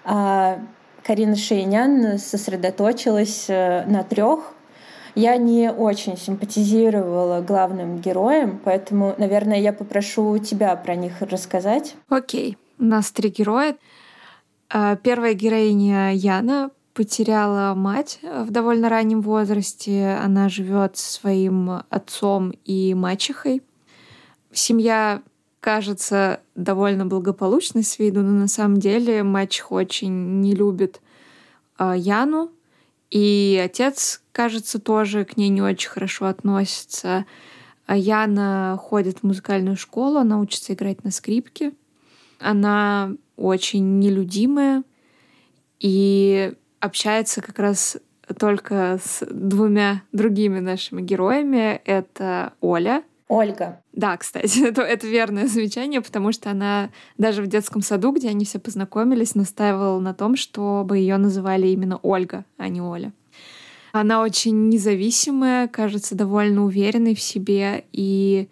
а 0.04 0.58
Карина 1.04 1.36
Шейнян 1.36 2.18
сосредоточилась 2.18 3.46
э, 3.48 3.84
на 3.86 4.04
трех 4.04 4.52
я 5.14 5.36
не 5.36 5.70
очень 5.70 6.16
симпатизировала 6.16 7.40
главным 7.40 7.98
героям, 7.98 8.60
поэтому, 8.64 9.14
наверное, 9.18 9.60
я 9.60 9.72
попрошу 9.72 10.38
тебя 10.38 10.74
про 10.76 10.94
них 10.94 11.20
рассказать. 11.20 11.94
Окей, 12.08 12.56
у 12.78 12.84
нас 12.84 13.10
три 13.12 13.30
героя. 13.30 13.76
А, 14.70 14.96
первая 14.96 15.34
героиня 15.34 16.12
Яна 16.14 16.70
потеряла 16.94 17.74
мать 17.74 18.20
в 18.22 18.50
довольно 18.50 18.88
раннем 18.88 19.20
возрасте. 19.20 20.18
Она 20.22 20.48
живет 20.48 20.96
со 20.96 21.12
своим 21.12 21.82
отцом 21.88 22.52
и 22.64 22.94
мачехой. 22.94 23.62
Семья 24.52 25.22
кажется 25.60 26.40
довольно 26.54 27.06
благополучной 27.06 27.84
с 27.84 27.98
виду, 27.98 28.22
но 28.22 28.32
на 28.32 28.48
самом 28.48 28.78
деле 28.78 29.22
мачеха 29.22 29.72
очень 29.74 30.40
не 30.40 30.54
любит 30.54 31.00
а, 31.78 31.96
Яну, 31.96 32.50
и 33.12 33.60
отец, 33.62 34.22
кажется, 34.32 34.78
тоже 34.78 35.26
к 35.26 35.36
ней 35.36 35.50
не 35.50 35.60
очень 35.60 35.90
хорошо 35.90 36.24
относится. 36.26 37.26
А 37.84 37.94
Яна 37.94 38.78
ходит 38.80 39.18
в 39.18 39.24
музыкальную 39.24 39.76
школу, 39.76 40.16
она 40.16 40.40
учится 40.40 40.72
играть 40.72 41.04
на 41.04 41.10
скрипке. 41.10 41.74
Она 42.38 43.12
очень 43.36 43.98
нелюдимая 43.98 44.82
и 45.78 46.54
общается 46.80 47.42
как 47.42 47.58
раз 47.58 47.98
только 48.38 48.98
с 49.04 49.22
двумя 49.30 50.04
другими 50.12 50.60
нашими 50.60 51.02
героями. 51.02 51.82
Это 51.84 52.54
Оля, 52.62 53.02
Ольга. 53.32 53.82
Да, 53.92 54.18
кстати, 54.18 54.62
это, 54.68 54.82
это 54.82 55.06
верное 55.06 55.46
замечание, 55.46 56.02
потому 56.02 56.32
что 56.32 56.50
она 56.50 56.90
даже 57.16 57.40
в 57.40 57.46
детском 57.46 57.80
саду, 57.80 58.12
где 58.12 58.28
они 58.28 58.44
все 58.44 58.58
познакомились, 58.58 59.34
настаивала 59.34 59.98
на 60.00 60.12
том, 60.12 60.36
чтобы 60.36 60.98
ее 60.98 61.16
называли 61.16 61.68
именно 61.68 61.98
Ольга, 62.02 62.44
а 62.58 62.68
не 62.68 62.82
Оля. 62.82 63.14
Она 63.92 64.20
очень 64.20 64.68
независимая, 64.68 65.66
кажется, 65.66 66.14
довольно 66.14 66.64
уверенной 66.64 67.14
в 67.14 67.22
себе, 67.22 67.84
и 67.92 68.50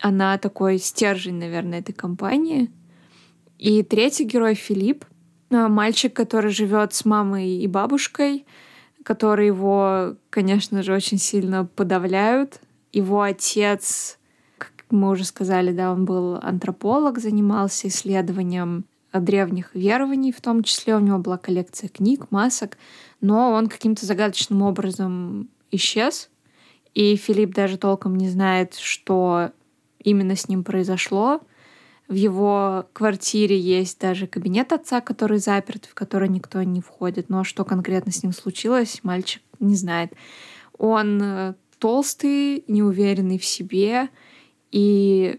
она 0.00 0.38
такой 0.38 0.78
стержень, 0.78 1.36
наверное, 1.36 1.78
этой 1.78 1.92
компании. 1.92 2.72
И 3.58 3.84
третий 3.84 4.24
герой 4.24 4.54
Филипп, 4.54 5.04
а, 5.50 5.68
мальчик, 5.68 6.12
который 6.12 6.50
живет 6.50 6.94
с 6.94 7.04
мамой 7.04 7.48
и 7.58 7.66
бабушкой, 7.68 8.44
которые 9.04 9.48
его, 9.48 10.16
конечно 10.30 10.82
же, 10.82 10.92
очень 10.92 11.18
сильно 11.18 11.64
подавляют. 11.64 12.60
Его 12.94 13.22
отец, 13.22 14.18
как 14.56 14.70
мы 14.90 15.10
уже 15.10 15.24
сказали, 15.24 15.72
да, 15.72 15.90
он 15.90 16.04
был 16.04 16.36
антрополог, 16.36 17.18
занимался 17.18 17.88
исследованием 17.88 18.84
древних 19.12 19.74
верований, 19.74 20.32
в 20.32 20.40
том 20.40 20.62
числе 20.62 20.94
у 20.94 21.00
него 21.00 21.18
была 21.18 21.36
коллекция 21.36 21.88
книг, 21.88 22.30
масок, 22.30 22.78
но 23.20 23.50
он 23.50 23.66
каким-то 23.66 24.06
загадочным 24.06 24.62
образом 24.62 25.48
исчез, 25.72 26.30
и 26.94 27.16
Филипп 27.16 27.52
даже 27.52 27.78
толком 27.78 28.14
не 28.14 28.28
знает, 28.28 28.74
что 28.74 29.50
именно 29.98 30.36
с 30.36 30.48
ним 30.48 30.62
произошло. 30.62 31.40
В 32.06 32.14
его 32.14 32.86
квартире 32.92 33.58
есть 33.58 34.00
даже 34.00 34.28
кабинет 34.28 34.72
отца, 34.72 35.00
который 35.00 35.38
заперт, 35.38 35.86
в 35.86 35.94
который 35.94 36.28
никто 36.28 36.62
не 36.62 36.80
входит. 36.80 37.30
Но 37.30 37.42
что 37.42 37.64
конкретно 37.64 38.12
с 38.12 38.22
ним 38.22 38.32
случилось, 38.32 39.00
мальчик 39.02 39.42
не 39.58 39.74
знает. 39.74 40.12
Он 40.78 41.20
э, 41.20 41.54
толстый, 41.78 42.64
неуверенный 42.68 43.38
в 43.38 43.44
себе, 43.44 44.08
и, 44.70 45.38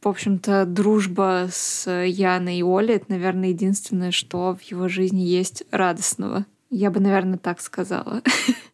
в 0.00 0.08
общем-то, 0.08 0.64
дружба 0.66 1.48
с 1.50 1.90
Яной 1.90 2.58
и 2.58 2.62
Олей— 2.62 2.94
это, 2.96 3.06
наверное, 3.08 3.48
единственное, 3.48 4.10
что 4.10 4.54
в 4.54 4.62
его 4.62 4.88
жизни 4.88 5.20
есть 5.20 5.64
радостного. 5.70 6.46
Я 6.70 6.90
бы, 6.90 7.00
наверное, 7.00 7.38
так 7.38 7.60
сказала. 7.60 8.22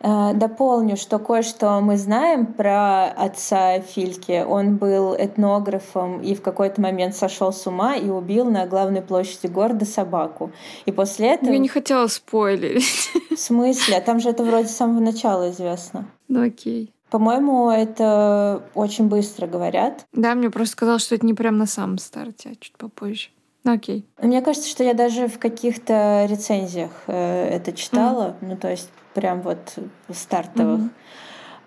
Э, 0.00 0.32
дополню, 0.34 0.96
что 0.96 1.18
кое-что 1.18 1.80
мы 1.80 1.96
знаем 1.96 2.46
про 2.46 3.08
отца 3.08 3.80
Фильки. 3.80 4.44
Он 4.46 4.76
был 4.76 5.14
этнографом 5.14 6.20
и 6.20 6.34
в 6.34 6.42
какой-то 6.42 6.80
момент 6.80 7.16
сошел 7.16 7.52
с 7.52 7.66
ума 7.66 7.96
и 7.96 8.08
убил 8.08 8.44
на 8.44 8.66
главной 8.66 9.02
площади 9.02 9.46
города 9.46 9.84
собаку. 9.84 10.52
И 10.86 10.92
после 10.92 11.34
этого... 11.34 11.50
Я 11.50 11.58
не 11.58 11.68
хотела 11.68 12.06
спойлерить. 12.06 13.10
В 13.30 13.36
смысле? 13.36 14.00
Там 14.00 14.20
же 14.20 14.30
это 14.30 14.44
вроде 14.44 14.68
с 14.68 14.76
самого 14.76 15.00
начала 15.00 15.50
известно. 15.50 16.06
Ну 16.28 16.46
окей. 16.46 16.92
По-моему, 17.10 17.70
это 17.70 18.62
очень 18.74 19.08
быстро 19.08 19.46
говорят. 19.46 20.06
Да, 20.12 20.34
мне 20.34 20.50
просто 20.50 20.72
сказал, 20.72 20.98
что 20.98 21.14
это 21.14 21.24
не 21.24 21.34
прям 21.34 21.56
на 21.56 21.66
самом 21.66 21.98
старте, 21.98 22.50
а 22.52 22.56
чуть 22.60 22.76
попозже. 22.76 23.30
Ну, 23.64 23.72
окей. 23.72 24.06
Мне 24.20 24.42
кажется, 24.42 24.68
что 24.68 24.84
я 24.84 24.94
даже 24.94 25.26
в 25.26 25.38
каких-то 25.38 26.26
рецензиях 26.28 26.90
э, 27.06 27.48
это 27.48 27.72
читала. 27.72 28.36
Mm. 28.40 28.48
Ну, 28.48 28.56
то 28.56 28.70
есть 28.70 28.90
прям 29.14 29.42
вот 29.42 29.74
стартовых. 30.10 30.80
Mm-hmm. 30.80 30.90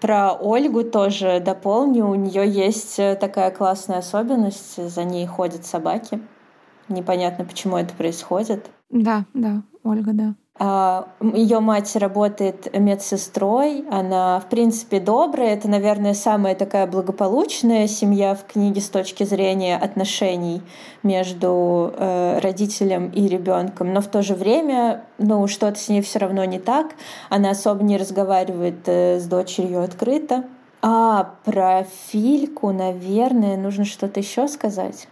Про 0.01 0.33
Ольгу 0.33 0.83
тоже 0.83 1.39
дополню. 1.39 2.07
У 2.07 2.15
нее 2.15 2.49
есть 2.49 2.97
э, 2.97 3.15
такая 3.15 3.51
классная 3.51 3.99
особенность. 3.99 4.89
За 4.89 5.03
ней 5.03 5.27
ходят 5.27 5.65
собаки. 5.65 6.19
Непонятно, 6.89 7.45
почему 7.45 7.77
это 7.77 7.93
происходит. 7.93 8.69
Да, 8.89 9.25
да, 9.35 9.61
Ольга, 9.83 10.11
да. 10.13 10.35
А, 10.63 11.07
Ее 11.19 11.59
мать 11.59 11.95
работает 11.95 12.71
медсестрой, 12.79 13.83
она, 13.89 14.39
в 14.39 14.45
принципе, 14.45 14.99
добрая. 14.99 15.55
Это, 15.55 15.67
наверное, 15.67 16.13
самая 16.13 16.53
такая 16.53 16.85
благополучная 16.85 17.87
семья 17.87 18.35
в 18.35 18.45
книге 18.45 18.79
с 18.79 18.89
точки 18.89 19.23
зрения 19.23 19.75
отношений 19.75 20.61
между 21.01 21.91
э, 21.97 22.37
родителем 22.43 23.09
и 23.09 23.27
ребенком. 23.27 23.91
Но 23.91 24.01
в 24.01 24.07
то 24.07 24.21
же 24.21 24.35
время, 24.35 25.03
ну, 25.17 25.47
что-то 25.47 25.79
с 25.79 25.89
ней 25.89 26.03
все 26.03 26.19
равно 26.19 26.45
не 26.45 26.59
так. 26.59 26.91
Она 27.29 27.49
особо 27.49 27.83
не 27.83 27.97
разговаривает 27.97 28.83
э, 28.85 29.19
с 29.19 29.25
дочерью 29.25 29.81
открыто. 29.81 30.43
А 30.83 31.33
про 31.43 31.87
Фильку, 32.11 32.71
наверное, 32.71 33.57
нужно 33.57 33.83
что-то 33.83 34.19
еще 34.19 34.47
сказать. 34.47 35.07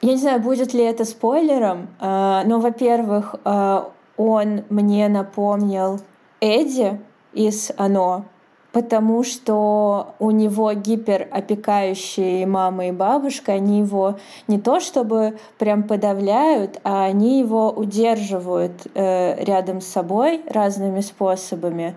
Я 0.00 0.12
не 0.12 0.18
знаю, 0.18 0.40
будет 0.40 0.74
ли 0.74 0.84
это 0.84 1.04
спойлером, 1.04 1.88
э, 1.98 2.42
но, 2.46 2.60
во-первых, 2.60 3.34
э, 3.44 3.82
он 4.20 4.64
мне 4.68 5.08
напомнил 5.08 6.00
Эдди 6.40 7.00
из 7.32 7.72
«Оно», 7.78 8.26
потому 8.70 9.24
что 9.24 10.14
у 10.18 10.30
него 10.30 10.72
гиперопекающие 10.74 12.46
мама 12.46 12.88
и 12.88 12.92
бабушка, 12.92 13.52
они 13.52 13.78
его 13.78 14.18
не 14.46 14.60
то 14.60 14.78
чтобы 14.78 15.38
прям 15.58 15.84
подавляют, 15.84 16.80
а 16.84 17.04
они 17.04 17.40
его 17.40 17.70
удерживают 17.70 18.86
э, 18.94 19.42
рядом 19.42 19.80
с 19.80 19.86
собой 19.86 20.42
разными 20.46 21.00
способами. 21.00 21.94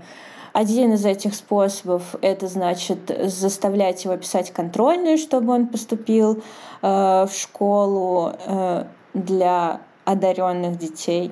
Один 0.54 0.94
из 0.94 1.06
этих 1.06 1.36
способов— 1.36 2.16
это 2.22 2.48
значит 2.48 3.12
заставлять 3.26 4.06
его 4.06 4.16
писать 4.16 4.52
контрольные, 4.52 5.18
чтобы 5.18 5.52
он 5.52 5.68
поступил 5.68 6.42
э, 6.82 7.26
в 7.30 7.32
школу 7.34 8.32
э, 8.46 8.86
для 9.14 9.82
одаренных 10.06 10.78
детей. 10.78 11.32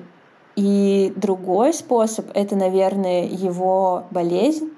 И 0.56 1.12
другой 1.16 1.72
способ— 1.72 2.26
это, 2.34 2.56
наверное, 2.56 3.24
его 3.24 4.04
болезнь, 4.10 4.70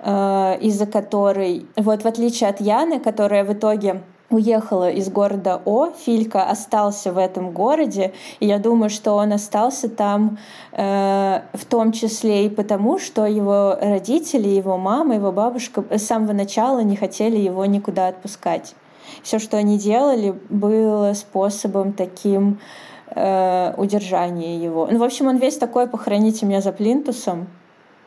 э, 0.00 0.58
из-за 0.60 0.86
которой, 0.86 1.66
вот 1.76 2.02
в 2.02 2.06
отличие 2.06 2.50
от 2.50 2.60
Яны, 2.60 3.00
которая 3.00 3.44
в 3.44 3.52
итоге 3.52 4.02
уехала 4.30 4.90
из 4.90 5.08
города 5.08 5.60
О, 5.64 5.90
Филька 5.90 6.44
остался 6.44 7.12
в 7.12 7.18
этом 7.18 7.52
городе, 7.52 8.12
и 8.40 8.46
я 8.46 8.58
думаю, 8.58 8.90
что 8.90 9.14
он 9.14 9.32
остался 9.32 9.88
там 9.88 10.38
э, 10.72 11.40
в 11.54 11.64
том 11.64 11.92
числе 11.92 12.46
и 12.46 12.50
потому, 12.50 12.98
что 12.98 13.26
его 13.26 13.76
родители, 13.80 14.48
его 14.48 14.76
мама, 14.76 15.14
его 15.14 15.32
бабушка 15.32 15.82
с 15.90 16.02
самого 16.02 16.32
начала 16.32 16.80
не 16.80 16.96
хотели 16.96 17.38
его 17.38 17.64
никуда 17.64 18.08
отпускать. 18.08 18.74
Все, 19.22 19.38
что 19.38 19.56
они 19.56 19.78
делали, 19.78 20.38
было 20.50 21.14
способом 21.14 21.94
таким 21.94 22.58
э, 23.14 23.74
удержание 23.76 24.62
его. 24.62 24.88
Ну, 24.90 24.98
в 24.98 25.02
общем, 25.02 25.26
он 25.26 25.36
весь 25.36 25.56
такой 25.56 25.86
«похороните 25.86 26.46
меня 26.46 26.60
за 26.60 26.72
плинтусом». 26.72 27.48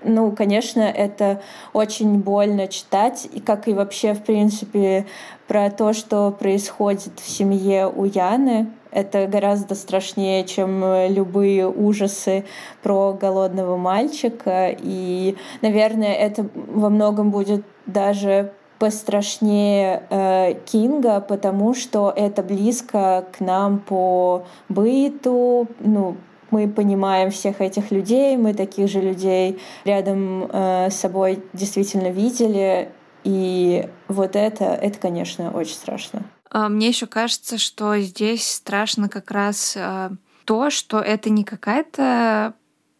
Ну, 0.04 0.32
конечно, 0.32 0.82
это 0.82 1.42
очень 1.74 2.20
больно 2.20 2.68
читать, 2.68 3.28
и 3.32 3.40
как 3.40 3.68
и 3.68 3.74
вообще, 3.74 4.14
в 4.14 4.24
принципе, 4.24 5.06
про 5.48 5.70
то, 5.70 5.94
что 5.94 6.32
происходит 6.32 7.20
в 7.20 7.30
семье 7.30 7.88
у 7.88 8.06
Яны. 8.06 8.72
Это 8.90 9.28
гораздо 9.28 9.76
страшнее, 9.76 10.44
чем 10.44 10.84
любые 11.08 11.70
ужасы 11.70 12.46
про 12.82 13.14
голодного 13.14 13.78
мальчика. 13.78 14.76
И, 14.78 15.38
наверное, 15.62 16.14
это 16.14 16.48
во 16.56 16.90
многом 16.90 17.30
будет 17.30 17.64
даже 17.86 18.54
пострашнее 18.82 20.08
э, 20.10 20.56
Кинга, 20.66 21.20
потому 21.22 21.76
что 21.76 22.12
это 22.16 22.42
близко 22.42 23.28
к 23.32 23.40
нам 23.40 23.78
по 23.78 24.48
быту, 24.70 25.68
ну, 25.80 26.18
мы 26.50 26.68
понимаем 26.68 27.30
всех 27.30 27.62
этих 27.62 27.92
людей, 27.92 28.36
мы 28.38 28.56
таких 28.56 28.90
же 28.90 29.00
людей 29.00 29.60
рядом 29.86 30.46
э, 30.46 30.90
с 30.90 30.96
собой 30.96 31.44
действительно 31.54 32.10
видели, 32.10 32.90
и 33.24 33.88
вот 34.08 34.36
это, 34.36 34.66
это, 34.66 34.98
конечно, 34.98 35.52
очень 35.52 35.76
страшно. 35.76 36.24
А, 36.50 36.68
мне 36.68 36.88
еще 36.88 37.06
кажется, 37.06 37.60
что 37.60 38.00
здесь 38.00 38.52
страшно 38.52 39.10
как 39.10 39.30
раз 39.30 39.78
э, 39.78 40.10
то, 40.46 40.72
что 40.72 41.00
это 41.02 41.30
не 41.30 41.44
какая-то 41.44 42.56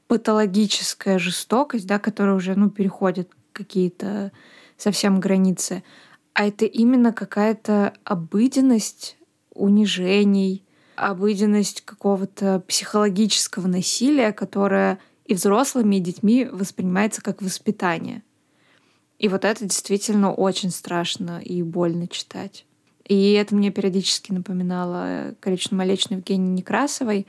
патологическая 0.08 1.18
жестокость, 1.18 1.88
да, 1.88 1.98
которая 1.98 2.36
уже 2.36 2.54
ну, 2.54 2.70
переходит 2.70 3.32
какие-то 3.52 4.32
совсем 4.82 5.20
границы, 5.20 5.84
а 6.34 6.48
это 6.48 6.66
именно 6.66 7.14
какая-то 7.14 7.94
обыденность 8.04 9.16
унижений, 9.54 10.64
обыденность 10.96 11.82
какого-то 11.82 12.64
психологического 12.68 13.68
насилия, 13.68 14.32
которое 14.32 14.98
и 15.26 15.36
взрослыми, 15.36 15.98
и 15.98 16.00
детьми 16.00 16.46
воспринимается 16.52 17.22
как 17.22 17.44
воспитание. 17.44 18.24
И 19.20 19.28
вот 19.28 19.46
это 19.46 19.66
действительно 19.66 20.34
очень 20.34 20.72
страшно 20.72 21.40
и 21.40 21.62
больно 21.62 22.08
читать. 22.08 22.66
И 23.08 23.34
это 23.34 23.56
мне 23.56 23.70
периодически 23.70 24.32
напоминало 24.32 25.36
«Количество 25.40 25.76
молечной» 25.76 26.18
Евгении 26.18 26.54
Некрасовой, 26.54 27.28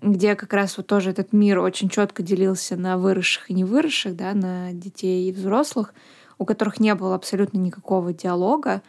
где 0.00 0.34
как 0.36 0.54
раз 0.54 0.78
вот 0.78 0.86
тоже 0.86 1.10
этот 1.10 1.34
мир 1.34 1.58
очень 1.58 1.90
четко 1.90 2.22
делился 2.22 2.76
на 2.76 2.96
выросших 2.96 3.50
и 3.50 3.54
невыросших, 3.54 4.16
да, 4.16 4.32
на 4.32 4.72
детей 4.72 5.28
и 5.28 5.32
взрослых— 5.32 5.92
у 6.42 6.44
которых 6.44 6.80
не 6.80 6.94
было 6.94 7.14
абсолютно 7.14 7.58
никакого 7.58 8.12
диалога. 8.12 8.82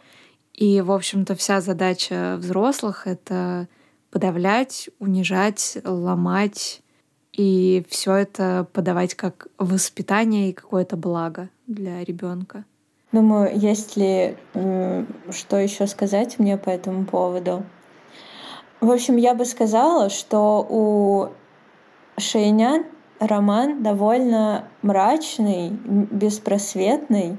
И, 0.52 0.80
в 0.80 0.90
общем-то, 0.90 1.34
вся 1.34 1.60
задача 1.60 2.36
взрослых— 2.38 3.06
это 3.06 3.68
подавлять, 4.10 4.90
унижать, 4.98 5.78
ломать, 5.84 6.82
и 7.32 7.84
все 7.88 8.14
это 8.14 8.66
подавать 8.72 9.14
как 9.14 9.48
воспитание 9.58 10.50
и 10.50 10.52
какое-то 10.52 10.96
благо 10.96 11.48
для 11.66 12.04
ребенка. 12.04 12.64
Думаю, 13.12 13.56
есть 13.56 13.96
ли 13.96 14.36
что 15.30 15.56
еще 15.56 15.86
сказать 15.86 16.38
мне 16.38 16.56
по 16.56 16.70
этому 16.70 17.04
поводу? 17.04 17.64
В 18.80 18.90
общем, 18.90 19.16
я 19.16 19.34
бы 19.34 19.44
сказала, 19.44 20.10
что 20.10 20.66
у 20.68 21.28
Шейнян 22.20 22.84
роман 23.18 23.82
довольно 23.82 24.64
мрачный, 24.82 25.70
беспросветный. 25.70 27.36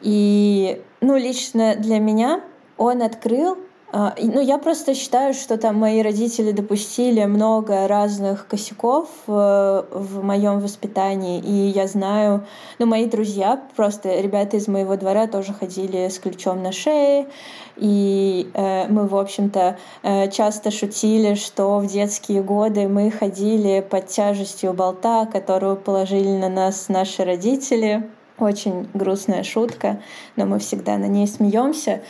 И, 0.00 0.82
ну, 1.00 1.16
лично 1.16 1.76
для 1.76 1.98
меня 1.98 2.42
он 2.76 3.02
открыл 3.02 3.58
ну, 3.94 4.40
я 4.40 4.58
просто 4.58 4.92
считаю, 4.94 5.34
что 5.34 5.56
там 5.56 5.76
мои 5.76 6.02
родители 6.02 6.50
допустили 6.50 7.24
много 7.26 7.86
разных 7.86 8.48
косяков 8.48 9.08
в, 9.26 9.32
э, 9.32 9.96
в 9.96 10.24
моем 10.24 10.58
воспитании, 10.58 11.38
и 11.38 11.68
я 11.68 11.86
знаю, 11.86 12.44
ну, 12.80 12.86
мои 12.86 13.06
друзья, 13.06 13.62
просто 13.76 14.20
ребята 14.20 14.56
из 14.56 14.66
моего 14.66 14.96
двора 14.96 15.28
тоже 15.28 15.52
ходили 15.52 16.08
с 16.08 16.18
ключом 16.18 16.60
на 16.62 16.72
шее, 16.72 17.28
и 17.76 18.50
э, 18.54 18.88
мы, 18.88 19.06
в 19.06 19.14
общем-то, 19.14 19.78
э, 20.02 20.30
часто 20.30 20.72
шутили, 20.72 21.34
что 21.34 21.78
в 21.78 21.86
детские 21.86 22.42
годы 22.42 22.88
мы 22.88 23.12
ходили 23.12 23.80
под 23.80 24.08
тяжестью 24.08 24.72
болта, 24.72 25.26
которую 25.26 25.76
положили 25.76 26.30
на 26.30 26.48
нас 26.48 26.88
наши 26.88 27.22
родители. 27.24 28.10
Очень 28.38 28.88
грустная 28.92 29.44
шутка, 29.44 30.02
но 30.34 30.46
мы 30.46 30.58
всегда 30.58 30.98
на 30.98 31.06
ней 31.06 31.28
смеемся. 31.28 32.02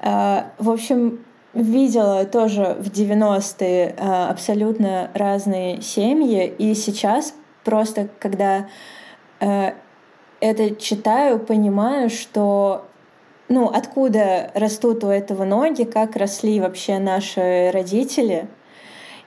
Э, 0.00 0.44
в 0.58 0.70
общем, 0.70 1.18
видела 1.54 2.24
тоже 2.24 2.76
в 2.78 2.88
90-е 2.88 3.94
а, 3.98 4.30
абсолютно 4.30 5.10
разные 5.14 5.82
семьи, 5.82 6.46
и 6.46 6.74
сейчас 6.74 7.34
просто, 7.64 8.08
когда 8.18 8.68
э, 9.40 9.72
это 10.40 10.74
читаю, 10.76 11.38
понимаю, 11.38 12.10
что 12.10 12.86
ну, 13.48 13.66
откуда 13.68 14.50
растут 14.54 15.04
у 15.04 15.08
этого 15.08 15.44
ноги, 15.44 15.84
как 15.84 16.16
росли 16.16 16.58
вообще 16.60 16.98
наши 16.98 17.70
родители. 17.72 18.48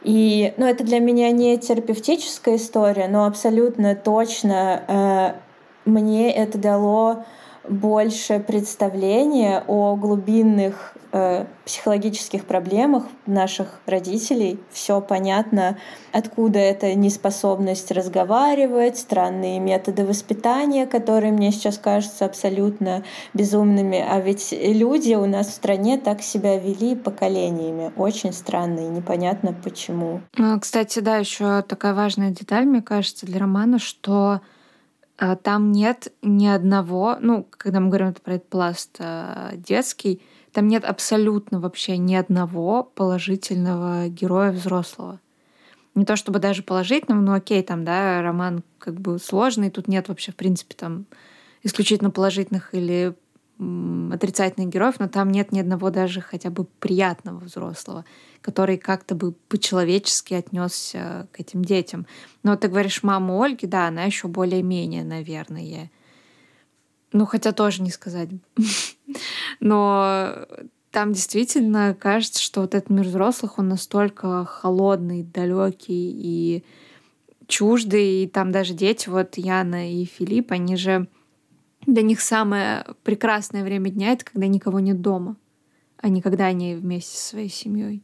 И, 0.02 0.54
ну, 0.58 0.66
это 0.66 0.84
для 0.84 1.00
меня 1.00 1.32
не 1.32 1.58
терапевтическая 1.58 2.56
история, 2.56 3.08
но 3.08 3.26
абсолютно 3.26 3.96
точно 3.96 4.84
э, 4.88 5.90
мне 5.90 6.32
это 6.32 6.58
дало 6.58 7.26
больше 7.70 8.40
представления 8.40 9.64
о 9.68 9.96
глубинных 9.96 10.96
э, 11.12 11.46
психологических 11.66 12.46
проблемах 12.46 13.06
наших 13.26 13.80
родителей. 13.86 14.60
Все 14.72 15.02
понятно, 15.02 15.78
откуда 16.12 16.60
эта 16.60 16.94
неспособность 16.94 17.92
разговаривать, 17.92 18.98
странные 18.98 19.60
методы 19.60 20.06
воспитания, 20.06 20.86
которые 20.86 21.32
мне 21.32 21.52
сейчас 21.52 21.78
кажутся 21.78 22.26
абсолютно 22.26 23.04
безумными. 23.34 24.06
А 24.08 24.20
ведь 24.20 24.52
люди 24.52 25.14
у 25.14 25.26
нас 25.26 25.48
в 25.48 25.54
стране 25.54 25.98
так 25.98 26.22
себя 26.22 26.58
вели 26.60 26.96
поколениями. 26.96 27.92
Очень 27.96 28.34
странно 28.34 28.80
и 28.82 28.90
непонятно 28.90 29.54
почему. 29.64 30.22
Ну, 30.38 30.60
кстати, 30.60 31.00
да, 31.00 31.18
еще 31.18 31.62
такая 31.62 31.94
важная 31.94 32.30
деталь, 32.30 32.66
мне 32.66 32.82
кажется, 32.82 33.26
для 33.26 33.40
романа, 33.40 33.80
что 33.80 34.42
там 35.18 35.72
нет 35.72 36.12
ни 36.22 36.48
одного, 36.48 37.18
ну, 37.22 37.48
когда 37.50 37.80
мы 37.80 37.88
говорим 37.88 38.14
про 38.14 38.36
этот 38.36 38.50
пласт 38.50 38.98
а, 39.00 39.52
детский, 39.56 40.22
там 40.52 40.68
нет 40.68 40.84
абсолютно 40.84 41.60
вообще 41.60 41.98
ни 41.98 42.16
одного 42.16 42.84
положительного 42.84 44.08
героя 44.10 44.52
взрослого. 44.52 45.20
Не 45.96 46.04
то 46.04 46.18
чтобы 46.18 46.40
даже 46.40 46.64
положительного, 46.64 47.22
но 47.22 47.34
окей, 47.34 47.64
там, 47.64 47.86
да, 47.86 48.22
роман 48.22 48.64
как 48.80 49.00
бы 49.00 49.18
сложный, 49.18 49.70
тут 49.70 49.88
нет 49.88 50.10
вообще, 50.10 50.34
в 50.34 50.36
принципе, 50.36 50.76
там 50.76 51.06
исключительно 51.64 52.12
положительных 52.12 52.74
или 52.74 53.16
отрицательных 53.58 54.70
героев, 54.70 54.96
но 55.00 55.08
там 55.08 55.32
нет 55.32 55.52
ни 55.52 55.60
одного 55.60 55.90
даже 55.90 56.20
хотя 56.20 56.50
бы 56.50 56.66
приятного 56.66 57.40
взрослого, 57.40 58.04
который 58.42 58.78
как-то 58.78 59.16
бы 59.16 59.32
по-человечески 59.32 60.34
отнесся 60.34 61.28
к 61.32 61.40
этим 61.40 61.64
детям. 61.64 62.06
Но 62.44 62.58
ты 62.58 62.68
говоришь, 62.68 63.04
мама 63.04 63.44
Ольги, 63.44 63.66
да, 63.66 63.88
она 63.88 64.04
еще 64.04 64.28
более-менее, 64.28 65.04
наверное. 65.04 65.90
Ну, 67.14 67.26
хотя 67.26 67.54
тоже 67.54 67.82
не 67.82 67.92
сказать. 67.92 68.30
Но 69.62 70.46
там 70.92 71.14
действительно 71.14 71.96
кажется, 71.98 72.42
что 72.42 72.62
вот 72.62 72.76
этот 72.76 72.90
мир 72.90 73.06
взрослых, 73.06 73.58
он 73.58 73.70
настолько 73.70 74.44
холодный, 74.44 75.24
далекий 75.24 76.12
и 76.14 76.66
чуждый. 77.48 78.24
И 78.24 78.28
там 78.28 78.52
даже 78.52 78.74
дети, 78.74 79.08
вот 79.08 79.38
Яна 79.38 79.94
и 79.94 80.04
Филипп, 80.04 80.52
они 80.52 80.76
же 80.76 81.08
для 81.86 82.02
них 82.02 82.22
самое 82.22 82.86
прекрасное 83.04 83.64
время 83.64 83.90
дня 83.90 84.12
это 84.12 84.26
когда 84.26 84.48
никого 84.48 84.80
нет 84.80 85.02
дома, 85.02 85.36
а 85.98 86.10
не 86.10 86.22
когда 86.22 86.46
они 86.46 86.76
вместе 86.76 87.18
со 87.18 87.30
своей 87.30 87.50
семьей. 87.50 88.04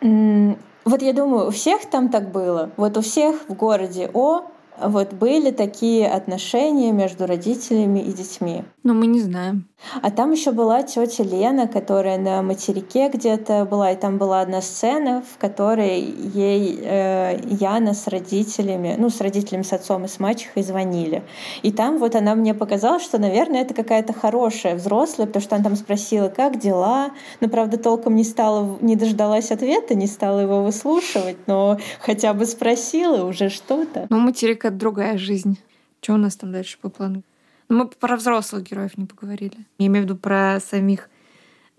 Вот 0.00 1.02
я 1.02 1.12
думаю, 1.12 1.48
у 1.48 1.50
всех 1.50 1.88
там 1.90 2.08
так 2.08 2.32
было. 2.32 2.70
Вот 2.76 2.96
у 2.96 3.02
всех 3.02 3.48
в 3.48 3.54
городе 3.54 4.10
О 4.14 4.50
вот 4.82 5.12
были 5.12 5.50
такие 5.50 6.08
отношения 6.08 6.92
между 6.92 7.26
родителями 7.26 8.00
и 8.00 8.12
детьми. 8.12 8.64
Но 8.82 8.94
мы 8.94 9.06
не 9.06 9.20
знаем. 9.20 9.68
А 10.02 10.10
там 10.10 10.32
еще 10.32 10.52
была 10.52 10.82
тетя 10.82 11.24
Лена, 11.24 11.66
которая 11.66 12.18
на 12.18 12.42
материке 12.42 13.08
где-то 13.08 13.64
была, 13.64 13.92
и 13.92 13.96
там 13.96 14.18
была 14.18 14.40
одна 14.40 14.60
сцена, 14.60 15.22
в 15.22 15.38
которой 15.38 16.00
ей 16.00 16.78
э, 16.82 17.40
Яна 17.60 17.94
с 17.94 18.06
родителями, 18.06 18.94
ну, 18.98 19.10
с 19.10 19.20
родителями, 19.20 19.62
с 19.62 19.72
отцом 19.72 20.04
и 20.04 20.08
с 20.08 20.20
мачехой 20.20 20.62
звонили. 20.62 21.22
И 21.62 21.72
там 21.72 21.98
вот 21.98 22.14
она 22.14 22.34
мне 22.34 22.54
показала, 22.54 23.00
что, 23.00 23.18
наверное, 23.18 23.62
это 23.62 23.74
какая-то 23.74 24.12
хорошая 24.12 24.76
взрослая, 24.76 25.26
потому 25.26 25.42
что 25.42 25.54
она 25.56 25.64
там 25.64 25.76
спросила, 25.76 26.28
как 26.28 26.58
дела, 26.58 27.10
но, 27.40 27.48
правда, 27.48 27.78
толком 27.78 28.14
не 28.14 28.24
стала, 28.24 28.78
не 28.80 28.96
дождалась 28.96 29.50
ответа, 29.50 29.94
не 29.94 30.06
стала 30.06 30.40
его 30.40 30.62
выслушивать, 30.62 31.38
но 31.46 31.78
хотя 32.00 32.34
бы 32.34 32.46
спросила 32.46 33.24
уже 33.24 33.48
что-то. 33.48 34.06
Ну, 34.10 34.18
материк— 34.18 34.64
это 34.66 34.76
другая 34.76 35.18
жизнь. 35.18 35.58
Что 36.02 36.14
у 36.14 36.16
нас 36.16 36.36
там 36.36 36.52
дальше 36.52 36.78
по 36.80 36.88
плану? 36.88 37.22
Мы 37.70 37.86
про 37.86 38.16
взрослых 38.16 38.64
героев 38.64 38.98
не 38.98 39.06
поговорили. 39.06 39.56
Я 39.78 39.86
имею 39.86 40.04
в 40.04 40.08
виду 40.08 40.16
про 40.18 40.58
самих 40.60 41.08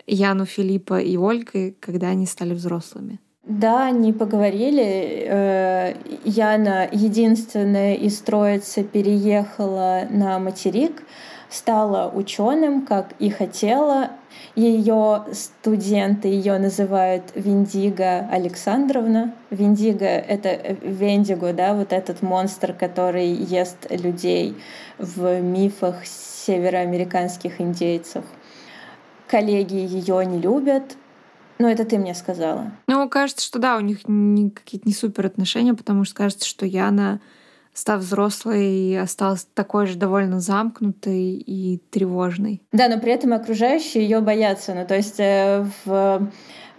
Яну, 0.06 0.46
Филиппа 0.46 0.98
и 1.00 1.18
Ольгы, 1.18 1.76
когда 1.80 2.08
они 2.08 2.24
стали 2.26 2.54
взрослыми. 2.54 3.20
Да, 3.44 3.90
не 3.90 4.14
поговорили. 4.14 5.26
Э, 5.28 5.94
Яна 6.24 6.88
единственная 6.90 7.94
из 7.94 8.18
троицы 8.20 8.84
переехала 8.84 10.06
на 10.08 10.38
материк, 10.38 11.02
стала 11.52 12.10
ученым, 12.10 12.86
как 12.86 13.12
и 13.18 13.30
хотела. 13.30 14.10
Ее 14.54 15.24
студенты 15.32 16.28
ее 16.28 16.58
называют 16.58 17.24
Виндиго 17.34 18.28
Александровна. 18.30 19.34
Виндиго— 19.50 20.04
это 20.06 20.76
Вендиго, 20.82 21.52
да, 21.52 21.74
вот 21.74 21.92
этот 21.92 22.22
монстр, 22.22 22.72
который 22.72 23.28
ест 23.28 23.86
людей 23.90 24.56
в 24.98 25.40
мифах 25.40 26.06
североамериканских 26.06 27.60
индейцев. 27.60 28.24
Коллеги 29.28 29.76
ее 29.76 30.24
не 30.26 30.38
любят, 30.38 30.96
но 31.58 31.68
это 31.68 31.84
ты 31.84 31.98
мне 31.98 32.14
сказала. 32.14 32.72
Ну, 32.86 33.08
кажется, 33.08 33.46
что 33.46 33.58
да, 33.58 33.76
у 33.76 33.80
них 33.80 34.00
какие-то 34.02 34.88
не 34.88 34.94
супер 34.94 35.26
отношения, 35.26 35.74
потому 35.74 36.04
что 36.04 36.14
кажется, 36.14 36.46
что 36.46 36.66
Яна 36.66 37.20
став 37.72 38.00
взрослой, 38.00 39.00
осталась 39.00 39.46
такой 39.54 39.86
же 39.86 39.96
довольно 39.96 40.40
замкнутой 40.40 41.34
и 41.34 41.78
тревожной. 41.90 42.62
Да, 42.72 42.88
но 42.88 42.98
при 42.98 43.12
этом 43.12 43.32
окружающие 43.32 44.04
ее 44.04 44.20
боятся. 44.20 44.74
Ну, 44.74 44.86
то 44.86 44.94
есть 44.94 45.18
э, 45.18 45.66
в 45.84 46.28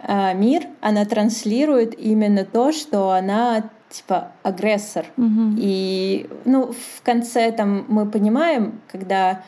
э, 0.06 0.34
мир 0.34 0.62
она 0.80 1.04
транслирует 1.04 1.98
именно 1.98 2.44
то, 2.44 2.72
что 2.72 3.10
она 3.10 3.70
типа 3.90 4.32
агрессор. 4.42 5.06
Угу. 5.16 5.54
И 5.56 6.28
ну, 6.44 6.72
в 6.72 7.02
конце 7.02 7.50
там 7.52 7.84
мы 7.88 8.06
понимаем, 8.06 8.80
когда 8.90 9.42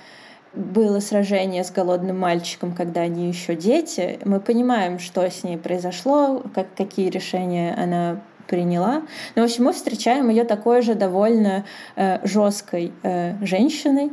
было 0.54 1.00
сражение 1.00 1.64
с 1.64 1.70
голодным 1.70 2.18
мальчиком, 2.18 2.72
когда 2.74 3.02
они 3.02 3.28
еще 3.28 3.54
дети, 3.54 4.18
мы 4.24 4.40
понимаем, 4.40 4.98
что 4.98 5.22
с 5.22 5.44
ней 5.44 5.58
произошло, 5.58 6.42
как, 6.54 6.74
какие 6.74 7.10
решения 7.10 7.74
она 7.74 8.20
приняла. 8.46 9.02
Но, 9.34 9.42
в 9.42 9.44
общем, 9.44 9.64
мы 9.64 9.72
встречаем 9.72 10.28
ее 10.28 10.44
такой 10.44 10.82
же 10.82 10.94
довольно 10.94 11.64
э, 11.96 12.26
жесткой 12.26 12.92
э, 13.02 13.34
женщиной. 13.44 14.10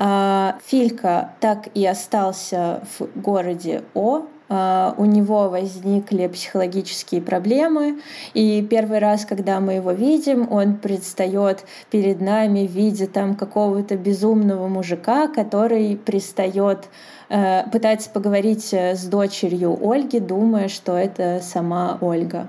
А 0.00 0.58
Филька 0.64 1.32
так 1.40 1.68
и 1.74 1.84
остался 1.84 2.82
в 2.98 3.20
городе 3.20 3.82
О, 3.94 4.22
Uh, 4.48 4.94
у 4.96 5.04
него 5.04 5.50
возникли 5.50 6.26
психологические 6.26 7.20
проблемы, 7.20 8.00
и 8.32 8.62
первый 8.62 8.98
раз, 8.98 9.26
когда 9.26 9.60
мы 9.60 9.74
его 9.74 9.92
видим, 9.92 10.50
он 10.50 10.78
предстает 10.78 11.66
перед 11.90 12.22
нами 12.22 12.66
в 12.66 12.70
виде 12.70 13.06
там 13.06 13.34
какого-то 13.34 13.98
безумного 13.98 14.66
мужика, 14.68 15.28
который 15.28 15.98
пристает, 15.98 16.88
uh, 17.28 17.70
пытается 17.70 18.08
поговорить 18.08 18.72
с 18.72 19.04
дочерью 19.04 19.78
Ольги, 19.82 20.18
думая, 20.18 20.68
что 20.68 20.96
это 20.96 21.40
сама 21.42 21.98
Ольга. 22.00 22.48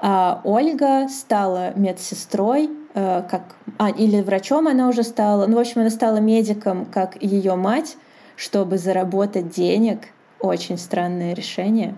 А 0.00 0.40
Ольга 0.44 1.08
стала 1.08 1.72
медсестрой, 1.76 2.70
э, 2.94 3.22
как, 3.30 3.42
а, 3.78 3.90
или 3.90 4.22
врачом 4.22 4.66
она 4.66 4.88
уже 4.88 5.02
стала. 5.02 5.46
Ну, 5.46 5.56
в 5.56 5.58
общем, 5.60 5.82
она 5.82 5.90
стала 5.90 6.16
медиком, 6.16 6.86
как 6.86 7.22
ее 7.22 7.54
мать, 7.54 7.96
чтобы 8.34 8.78
заработать 8.78 9.50
денег. 9.50 10.00
Очень 10.40 10.78
странное 10.78 11.34
решение. 11.34 11.94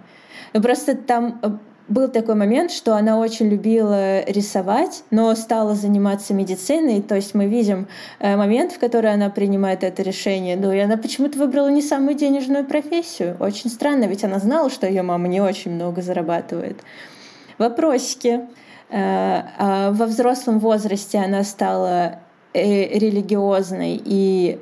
Ну, 0.53 0.61
просто 0.61 0.97
там 0.97 1.39
э, 1.43 1.51
был 1.87 2.09
такой 2.09 2.35
момент, 2.35 2.73
что 2.73 2.97
она 2.97 3.19
очень 3.19 3.49
любила 3.49 4.25
рисовать, 4.25 5.05
но 5.13 5.33
стала 5.37 5.77
заниматься 5.77 6.35
медициной. 6.35 7.03
То 7.03 7.15
есть 7.15 7.35
мы 7.35 7.47
видим 7.47 7.87
э, 8.19 8.37
момент, 8.37 8.73
в 8.73 8.81
который 8.81 9.13
она 9.13 9.31
принимает 9.31 9.85
это 9.85 10.03
решение. 10.03 10.57
Ну 10.57 10.73
и 10.73 10.79
она 10.79 10.97
почему-то 10.97 11.39
выбрала 11.39 11.69
не 11.69 11.83
самую 11.83 12.15
денежную 12.15 12.65
профессию. 12.65 13.37
Очень 13.39 13.71
странно, 13.71 14.05
ведь 14.05 14.25
она 14.25 14.41
знала, 14.41 14.71
что 14.71 14.89
ее 14.89 15.03
мама 15.03 15.29
не 15.29 15.41
очень 15.41 15.71
много 15.73 16.03
зарабатывает. 16.03 16.81
Вопросики. 17.63 18.41
Э, 18.91 19.43
а 19.59 19.91
во 19.93 20.07
взрослом 20.07 20.59
возрасте 20.59 21.19
она 21.19 21.45
стала 21.45 22.19
э, 22.53 22.99
религиозной 22.99 24.01
и 24.05 24.61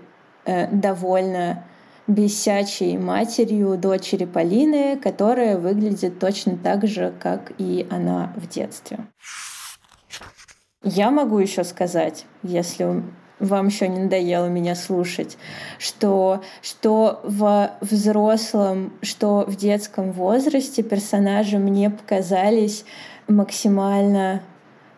довольно 0.73 1.65
бесячей 2.07 2.97
матерью 2.97 3.77
дочери 3.77 4.25
Полины, 4.25 4.97
которая 4.97 5.59
выглядит 5.59 6.19
точно 6.19 6.57
так 6.57 6.87
же, 6.87 7.13
как 7.21 7.53
и 7.59 7.87
она 7.91 8.33
в 8.37 8.49
детстве. 8.49 8.99
Я 10.83 11.11
могу 11.11 11.39
еще 11.39 11.63
сказать, 11.63 12.25
если 12.43 13.03
вам 13.41 13.67
еще 13.69 13.89
не 13.89 14.01
надоело 14.01 14.47
меня 14.47 14.75
слушать, 14.75 15.37
что, 15.79 16.43
что 16.63 17.21
в 17.25 17.71
взрослом, 17.81 18.93
что 19.03 19.45
в 19.47 19.57
детском 19.57 20.13
возрасте 20.13 20.83
персонажи 20.83 21.59
мне 21.59 21.91
показались 21.91 22.85
максимально 23.27 24.43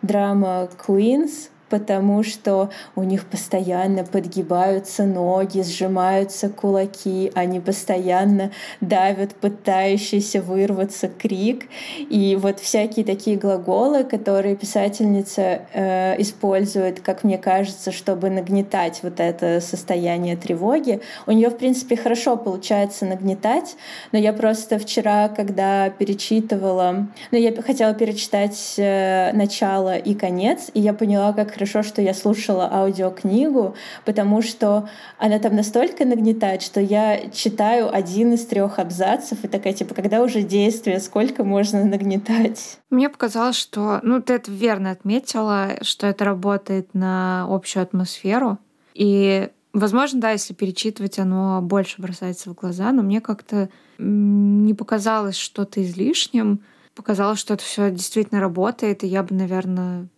драма 0.03 0.69
Queens, 0.87 1.49
потому 1.73 2.23
что 2.23 2.69
у 2.97 3.03
них 3.03 3.25
постоянно 3.25 4.05
подгибаются 4.05 5.05
ноги, 5.07 5.63
сжимаются 5.63 6.51
кулаки, 6.51 7.33
они 7.35 7.61
постоянно 7.61 8.51
давят 8.83 9.35
пытающийся 9.37 10.43
вырваться 10.43 11.09
крик. 11.09 11.65
И 12.11 12.37
вот 12.39 12.61
всякие 12.61 13.07
такие 13.07 13.39
глаголы, 13.39 14.05
которые 14.05 14.55
писательница 14.55 15.63
э, 15.73 16.21
использует, 16.21 17.01
как 17.01 17.25
мне 17.25 17.39
кажется, 17.39 17.91
чтобы 17.91 18.29
нагнетать 18.29 19.01
вот 19.03 19.19
это 19.19 19.63
состояние 19.63 20.37
тревоги, 20.37 21.01
у 21.27 21.33
нее, 21.33 21.49
в 21.49 21.57
принципе, 21.57 21.97
хорошо 21.97 22.37
получается 22.37 23.07
нагнетать, 23.07 23.77
но 24.13 24.19
я 24.19 24.35
просто 24.35 24.79
вчера, 24.79 25.31
когда 25.31 25.89
перечитывала, 25.89 27.07
ну, 27.31 27.39
я 27.39 27.51
хотела 27.63 27.95
перечитать 27.95 28.75
э, 28.77 29.33
начало 29.33 29.97
и 29.97 30.13
конец, 30.13 30.71
и 30.75 30.81
я 30.81 30.93
поняла, 30.93 31.33
как 31.33 31.62
хорошо, 31.63 31.89
что 31.89 32.03
я 32.03 32.13
слушала 32.13 32.69
аудиокнигу, 32.73 33.77
потому 34.05 34.43
что 34.43 34.89
она 35.19 35.39
там 35.39 35.55
настолько 35.55 36.05
нагнетает, 36.05 36.61
что 36.63 36.81
я 36.81 37.31
читаю 37.31 37.95
один 37.95 38.33
из 38.33 38.45
трех 38.47 38.81
абзацев 38.81 39.45
и 39.45 39.49
такая, 39.49 39.73
типа, 39.73 39.95
когда 39.95 40.23
уже 40.23 40.43
действие, 40.43 40.99
сколько 40.99 41.45
можно 41.45 41.85
нагнетать? 41.85 42.79
Мне 42.91 43.09
показалось, 43.09 43.57
что, 43.57 44.01
ну, 44.03 44.21
ты 44.21 44.35
это 44.35 44.51
верно 44.51 44.91
отметила, 44.91 45.79
что 45.83 46.09
это 46.09 46.25
работает 46.25 46.95
на 46.95 47.47
общую 47.49 47.85
атмосферу. 47.85 48.59
И, 48.95 49.49
возможно, 49.73 50.21
да, 50.21 50.33
если 50.33 50.53
перечитывать, 50.53 51.21
оно 51.21 51.61
больше 51.63 52.03
бросается 52.03 52.51
в 52.51 52.55
глаза, 52.55 52.91
но 52.91 53.03
мне 53.03 53.21
как-то 53.21 53.69
не 53.99 54.75
показалось 54.75 55.37
что-то 55.37 55.81
излишним. 55.81 56.61
Показалось, 56.97 57.39
что 57.39 57.55
это 57.55 57.63
все 57.63 57.91
действительно 57.91 58.41
работает, 58.41 59.05
и 59.05 59.07
я 59.07 59.23
бы, 59.23 59.35
наверное, 59.35 60.09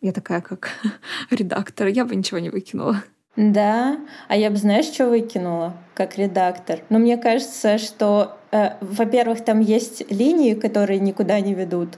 я 0.00 0.12
такая, 0.12 0.40
как 0.40 0.70
редактор, 1.30 1.88
я 1.88 2.04
бы 2.04 2.14
ничего 2.16 2.38
не 2.38 2.50
выкинула. 2.50 3.02
Да, 3.36 3.98
а 4.28 4.36
я 4.36 4.50
бы, 4.50 4.56
знаешь, 4.56 4.86
что 4.86 5.08
выкинула 5.08 5.74
как 5.94 6.18
редактор? 6.18 6.80
Но 6.88 6.98
мне 6.98 7.16
кажется, 7.16 7.78
что, 7.78 8.36
э, 8.50 8.72
во-первых, 8.80 9.44
там 9.44 9.60
есть 9.60 10.10
линии, 10.10 10.54
которые 10.54 10.98
никуда 10.98 11.40
не 11.40 11.54
ведут. 11.54 11.90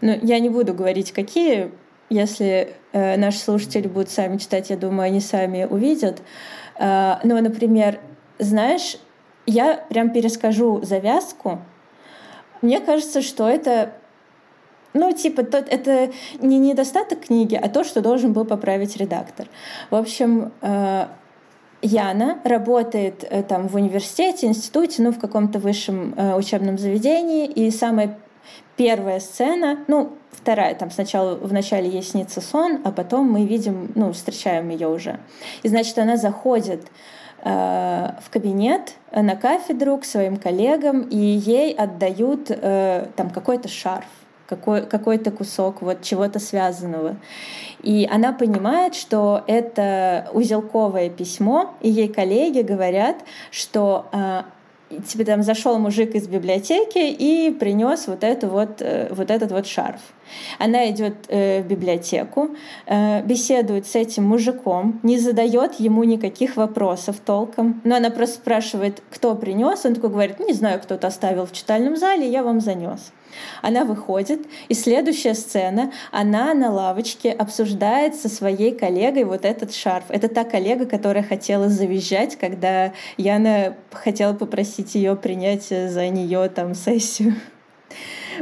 Но 0.00 0.12
я 0.12 0.40
не 0.40 0.48
буду 0.48 0.74
говорить, 0.74 1.12
какие. 1.12 1.70
Если 2.10 2.74
э, 2.92 3.16
наши 3.16 3.38
слушатели 3.38 3.86
будут 3.86 4.10
сами 4.10 4.36
читать, 4.36 4.68
я 4.70 4.76
думаю, 4.76 5.06
они 5.06 5.20
сами 5.20 5.64
увидят. 5.64 6.22
Э, 6.78 7.14
ну, 7.22 7.40
например, 7.40 8.00
знаешь, 8.38 8.98
я 9.46 9.84
прям 9.88 10.10
перескажу 10.10 10.82
завязку. 10.82 11.60
Мне 12.62 12.80
кажется, 12.80 13.22
что 13.22 13.48
это 13.48 13.92
ну, 14.94 15.12
типа, 15.12 15.42
тот, 15.42 15.68
это 15.68 16.12
не 16.40 16.58
недостаток 16.58 17.26
книги, 17.26 17.58
а 17.60 17.68
то, 17.68 17.82
что 17.82 18.00
должен 18.00 18.32
был 18.32 18.44
поправить 18.44 18.96
редактор. 18.96 19.48
В 19.90 19.96
общем, 19.96 20.52
э, 20.62 21.06
Яна 21.82 22.38
работает 22.44 23.24
э, 23.28 23.42
там 23.42 23.66
в 23.66 23.74
университете, 23.74 24.46
институте, 24.46 25.02
ну, 25.02 25.10
в 25.10 25.18
каком-то 25.18 25.58
высшем 25.58 26.14
э, 26.16 26.36
учебном 26.36 26.78
заведении, 26.78 27.46
и 27.46 27.72
самая 27.72 28.18
первая 28.76 29.18
сцена, 29.18 29.80
ну, 29.88 30.12
вторая, 30.30 30.76
там 30.76 30.92
сначала 30.92 31.34
в 31.34 31.52
начале 31.52 31.88
ей 31.88 32.02
снится 32.02 32.40
сон, 32.40 32.80
а 32.84 32.92
потом 32.92 33.30
мы 33.30 33.46
видим, 33.46 33.90
ну, 33.96 34.12
встречаем 34.12 34.68
ее 34.68 34.86
уже. 34.88 35.18
И, 35.64 35.68
значит, 35.68 35.98
она 35.98 36.16
заходит 36.16 36.86
в 37.42 38.30
кабинет 38.30 38.94
на 39.12 39.36
кафедру 39.36 39.98
к 39.98 40.06
своим 40.06 40.38
коллегам, 40.38 41.02
и 41.02 41.18
ей 41.18 41.74
отдают 41.74 42.46
э, 42.48 43.08
там 43.16 43.28
какой-то 43.28 43.68
шарф 43.68 44.06
какой, 44.46 44.86
какой-то 44.86 45.30
кусок 45.30 45.82
вот 45.82 46.02
чего-то 46.02 46.38
связанного. 46.38 47.16
И 47.82 48.08
она 48.10 48.32
понимает, 48.32 48.94
что 48.94 49.42
это 49.46 50.30
узелковое 50.32 51.10
письмо, 51.10 51.74
и 51.80 51.90
ей 51.90 52.08
коллеги 52.08 52.60
говорят, 52.60 53.16
что 53.50 54.06
а, 54.12 54.46
тебе 55.06 55.24
там 55.24 55.42
зашел 55.42 55.78
мужик 55.78 56.14
из 56.14 56.28
библиотеки 56.28 56.98
и 56.98 57.50
принес 57.50 58.06
вот, 58.06 58.22
эту 58.22 58.48
вот, 58.48 58.80
э, 58.80 59.08
вот 59.10 59.30
этот 59.30 59.50
вот 59.52 59.66
шарф. 59.66 60.00
Она 60.58 60.90
идет 60.90 61.14
э, 61.28 61.62
в 61.62 61.66
библиотеку, 61.66 62.50
э, 62.86 63.22
беседует 63.22 63.86
с 63.86 63.94
этим 63.94 64.24
мужиком, 64.24 65.00
не 65.02 65.18
задает 65.18 65.74
ему 65.74 66.04
никаких 66.04 66.56
вопросов 66.56 67.16
толком, 67.24 67.80
но 67.84 67.96
она 67.96 68.10
просто 68.10 68.36
спрашивает, 68.36 69.02
кто 69.10 69.34
принес, 69.34 69.84
он 69.84 69.94
такой 69.94 70.10
говорит, 70.10 70.40
не 70.40 70.52
знаю, 70.52 70.80
кто-то 70.80 71.06
оставил 71.06 71.46
в 71.46 71.52
читальном 71.52 71.96
зале, 71.96 72.28
я 72.28 72.42
вам 72.42 72.60
занес. 72.60 73.12
Она 73.62 73.84
выходит, 73.84 74.40
и 74.68 74.74
следующая 74.74 75.34
сцена, 75.34 75.92
она 76.10 76.54
на 76.54 76.70
лавочке 76.70 77.30
обсуждает 77.30 78.14
со 78.14 78.28
своей 78.28 78.72
коллегой 78.72 79.24
вот 79.24 79.44
этот 79.44 79.74
шарф. 79.74 80.06
Это 80.08 80.28
та 80.28 80.44
коллега, 80.44 80.86
которая 80.86 81.22
хотела 81.22 81.68
завизжать, 81.68 82.36
когда 82.36 82.92
Яна 83.16 83.76
хотела 83.92 84.34
попросить 84.34 84.94
ее 84.94 85.16
принять 85.16 85.68
за 85.68 86.08
нее 86.08 86.48
там 86.48 86.74
сессию. 86.74 87.34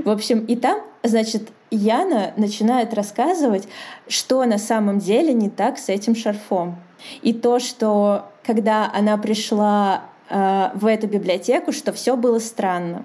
В 0.04 0.08
общем, 0.08 0.44
и 0.46 0.56
там, 0.56 0.80
значит, 1.02 1.50
Яна 1.70 2.32
начинает 2.36 2.94
рассказывать, 2.94 3.68
что 4.08 4.44
на 4.44 4.58
самом 4.58 4.98
деле 4.98 5.32
не 5.32 5.50
так 5.50 5.78
с 5.78 5.88
этим 5.88 6.14
шарфом. 6.14 6.76
И 7.22 7.32
то, 7.32 7.58
что 7.58 8.26
когда 8.44 8.90
она 8.92 9.16
пришла 9.16 10.04
э, 10.32 10.70
в 10.74 10.86
эту 10.86 11.06
библиотеку, 11.06 11.72
что 11.72 11.92
все 11.92 12.16
было 12.16 12.38
странно 12.38 13.04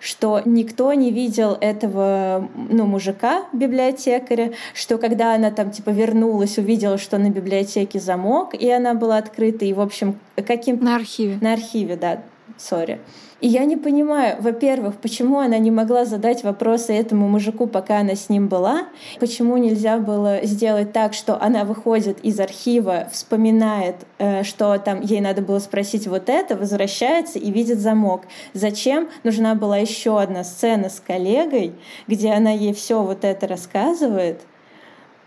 что 0.00 0.40
никто 0.44 0.92
не 0.92 1.10
видел 1.10 1.56
этого 1.60 2.48
ну, 2.54 2.86
мужика, 2.86 3.44
библиотекаря, 3.52 4.52
что 4.74 4.98
когда 4.98 5.34
она 5.34 5.50
там 5.50 5.70
типа 5.70 5.90
вернулась, 5.90 6.58
увидела, 6.58 6.98
что 6.98 7.18
на 7.18 7.30
библиотеке 7.30 8.00
замок, 8.00 8.54
и 8.54 8.70
она 8.70 8.94
была 8.94 9.18
открыта, 9.18 9.64
и, 9.64 9.72
в 9.72 9.80
общем, 9.80 10.18
каким... 10.46 10.82
На 10.82 10.96
архиве. 10.96 11.38
На 11.40 11.52
архиве, 11.52 11.96
да, 11.96 12.22
сори. 12.56 13.00
И 13.40 13.48
я 13.48 13.66
не 13.66 13.76
понимаю, 13.76 14.36
во-первых, 14.40 14.96
почему 14.96 15.40
она 15.40 15.58
не 15.58 15.70
могла 15.70 16.06
задать 16.06 16.42
вопросы 16.42 16.94
этому 16.94 17.28
мужику, 17.28 17.66
пока 17.66 17.98
она 17.98 18.14
с 18.14 18.30
ним 18.30 18.48
была, 18.48 18.86
почему 19.20 19.58
нельзя 19.58 19.98
было 19.98 20.40
сделать 20.44 20.92
так, 20.92 21.12
что 21.12 21.40
она 21.40 21.64
выходит 21.64 22.18
из 22.24 22.40
архива, 22.40 23.08
вспоминает, 23.12 23.96
э, 24.18 24.42
что 24.42 24.78
там 24.78 25.02
ей 25.02 25.20
надо 25.20 25.42
было 25.42 25.58
спросить 25.58 26.06
вот 26.06 26.30
это, 26.30 26.56
возвращается 26.56 27.38
и 27.38 27.50
видит 27.50 27.78
замок. 27.78 28.22
Зачем 28.54 29.10
нужна 29.22 29.54
была 29.54 29.76
еще 29.76 30.18
одна 30.18 30.42
сцена 30.42 30.88
с 30.88 30.98
коллегой, 30.98 31.74
где 32.06 32.32
она 32.32 32.52
ей 32.52 32.72
все 32.72 33.02
вот 33.02 33.22
это 33.22 33.46
рассказывает, 33.46 34.40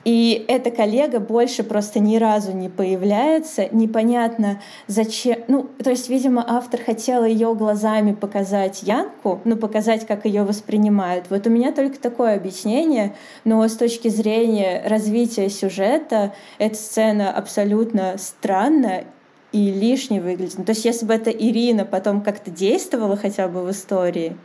и 0.06 0.46
эта 0.48 0.72
коллега 0.72 1.20
больше 1.20 1.64
просто 1.64 2.00
ни 2.00 2.18
разу 2.18 2.54
не 2.54 2.70
появляется, 2.70 3.68
непонятно 3.72 4.62
зачем. 4.88 5.40
Ну, 5.48 5.70
то 5.84 5.90
есть, 5.90 6.10
видимо, 6.10 6.44
автор 6.48 6.82
хотел 6.82 7.26
ее 7.26 7.54
глазами 7.54 8.14
показать 8.14 8.82
Янку, 8.84 9.42
ну, 9.44 9.58
показать, 9.58 10.08
как 10.08 10.26
ее 10.26 10.44
воспринимают. 10.44 11.26
Вот 11.30 11.46
у 11.48 11.50
меня 11.50 11.74
только 11.74 12.00
такое 12.00 12.36
объяснение, 12.36 13.14
но 13.44 13.68
с 13.68 13.76
точки 13.76 14.08
зрения 14.08 14.84
развития 14.88 15.50
сюжета 15.50 16.34
эта 16.60 16.76
сцена 16.76 17.32
абсолютно 17.32 18.16
странная 18.18 19.06
и 19.52 19.72
лишне 19.72 20.22
выглядит. 20.22 20.60
Ну, 20.60 20.64
то 20.64 20.72
есть, 20.72 20.86
если 20.86 21.06
бы 21.06 21.14
это 21.14 21.30
Ирина 21.30 21.84
потом 21.84 22.22
как-то 22.22 22.52
действовала 22.52 23.18
хотя 23.18 23.50
бы 23.50 23.64
в 23.64 23.72
истории, 23.72 24.38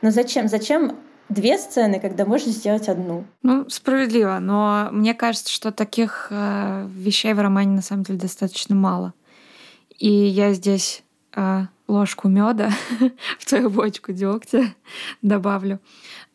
но 0.00 0.10
зачем? 0.10 0.48
Зачем 0.48 0.96
две 1.32 1.58
сцены, 1.58 2.00
когда 2.00 2.24
можно 2.24 2.52
сделать 2.52 2.88
одну. 2.88 3.24
Ну, 3.42 3.68
справедливо, 3.68 4.38
но 4.40 4.88
мне 4.92 5.14
кажется, 5.14 5.52
что 5.52 5.72
таких 5.72 6.28
э, 6.30 6.88
вещей 6.94 7.32
в 7.34 7.40
романе 7.40 7.72
на 7.72 7.82
самом 7.82 8.04
деле 8.04 8.18
достаточно 8.18 8.74
мало. 8.74 9.14
И 9.98 10.10
я 10.10 10.52
здесь 10.52 11.02
э, 11.34 11.66
ложку 11.88 12.28
меда 12.28 12.70
в 13.38 13.46
твою 13.46 13.70
бочку 13.70 14.12
дегтя 14.12 14.74
добавлю. 15.22 15.80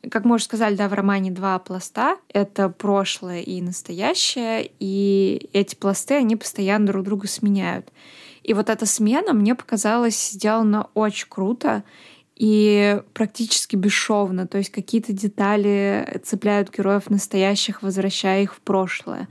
Как 0.10 0.26
мы 0.26 0.36
уже 0.36 0.46
сказали, 0.46 0.76
да, 0.76 0.88
в 0.88 0.94
романе 0.94 1.32
два 1.32 1.58
пласта. 1.60 2.18
Это 2.30 2.70
прошлое 2.70 3.42
и 3.42 3.62
настоящее. 3.62 4.70
И 4.80 5.50
эти 5.54 5.76
пласты, 5.76 6.16
они 6.16 6.36
постоянно 6.36 6.88
друг 6.88 7.04
друга 7.04 7.28
сменяют. 7.28 7.92
И 8.44 8.54
вот 8.54 8.70
эта 8.70 8.86
смена 8.86 9.34
мне 9.34 9.56
показалась 9.56 10.32
сделана 10.32 10.88
очень 10.94 11.28
круто 11.28 11.84
и 12.38 13.02
практически 13.14 13.76
бесшовно. 13.76 14.48
То 14.48 14.60
есть 14.60 14.70
какие-то 14.70 15.12
детали 15.12 16.22
цепляют 16.24 16.76
героев 16.76 17.10
настоящих, 17.10 17.82
возвращая 17.82 18.44
их 18.44 18.54
в 18.54 18.62
прошлое. 18.62 19.28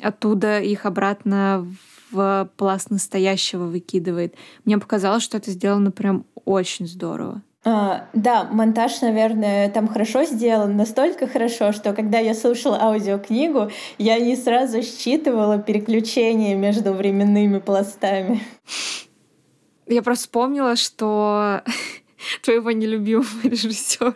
Оттуда 0.00 0.60
их 0.60 0.86
обратно 0.86 1.66
в 2.10 2.48
пласт 2.56 2.90
настоящего 2.90 3.64
выкидывает. 3.64 4.34
Мне 4.64 4.78
показалось, 4.78 5.24
что 5.24 5.38
это 5.38 5.50
сделано 5.50 5.90
прям 5.90 6.24
очень 6.44 6.86
здорово. 6.86 7.42
А, 7.64 8.06
да, 8.12 8.44
монтаж, 8.44 9.00
наверное, 9.00 9.68
там 9.68 9.88
хорошо 9.88 10.22
сделан, 10.22 10.76
настолько 10.76 11.26
хорошо, 11.26 11.72
что 11.72 11.94
когда 11.94 12.20
я 12.20 12.32
слушала 12.32 12.80
аудиокнигу, 12.80 13.72
я 13.98 14.20
не 14.20 14.36
сразу 14.36 14.82
считывала 14.82 15.60
переключение 15.60 16.54
между 16.54 16.92
временными 16.92 17.58
пластами. 17.58 18.40
Я 19.88 20.02
просто 20.02 20.26
вспомнила, 20.26 20.76
что 20.76 21.62
твоего 22.42 22.70
нелюбимого 22.70 23.26
режиссера 23.42 24.14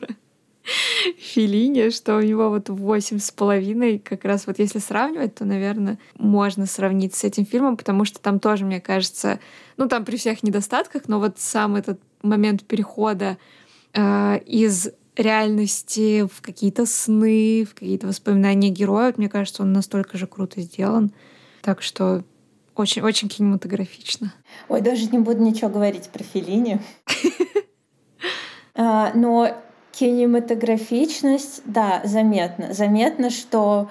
Филини, 1.18 1.90
что 1.90 2.16
у 2.16 2.20
него 2.20 2.50
вот 2.50 2.68
восемь 2.68 3.18
с 3.18 3.30
половиной, 3.30 3.98
как 3.98 4.24
раз 4.24 4.46
вот 4.46 4.58
если 4.58 4.78
сравнивать, 4.78 5.34
то, 5.34 5.44
наверное, 5.44 5.98
можно 6.16 6.66
сравнить 6.66 7.14
с 7.14 7.24
этим 7.24 7.46
фильмом, 7.46 7.76
потому 7.76 8.04
что 8.04 8.20
там 8.20 8.38
тоже, 8.38 8.64
мне 8.64 8.80
кажется, 8.80 9.40
ну 9.76 9.88
там 9.88 10.04
при 10.04 10.16
всех 10.16 10.42
недостатках, 10.42 11.08
но 11.08 11.18
вот 11.18 11.38
сам 11.38 11.76
этот 11.76 12.00
момент 12.22 12.64
перехода 12.64 13.38
э, 13.94 14.38
из 14.46 14.90
реальности 15.16 16.26
в 16.32 16.40
какие-то 16.40 16.86
сны, 16.86 17.64
в 17.64 17.74
какие-то 17.74 18.06
воспоминания 18.06 18.70
героев, 18.70 19.18
мне 19.18 19.28
кажется, 19.28 19.62
он 19.62 19.72
настолько 19.72 20.18
же 20.18 20.26
круто 20.26 20.60
сделан. 20.60 21.12
Так 21.62 21.82
что 21.82 22.24
очень, 22.74 23.02
очень 23.02 23.28
кинематографично. 23.28 24.32
Ой, 24.68 24.80
даже 24.80 25.06
не 25.06 25.18
буду 25.18 25.42
ничего 25.42 25.68
говорить 25.68 26.08
про 26.10 26.22
Филини. 26.22 26.80
А, 28.74 29.12
но 29.14 29.50
кинематографичность, 29.92 31.62
да, 31.64 32.00
заметно. 32.04 32.72
Заметно, 32.72 33.30
что 33.30 33.88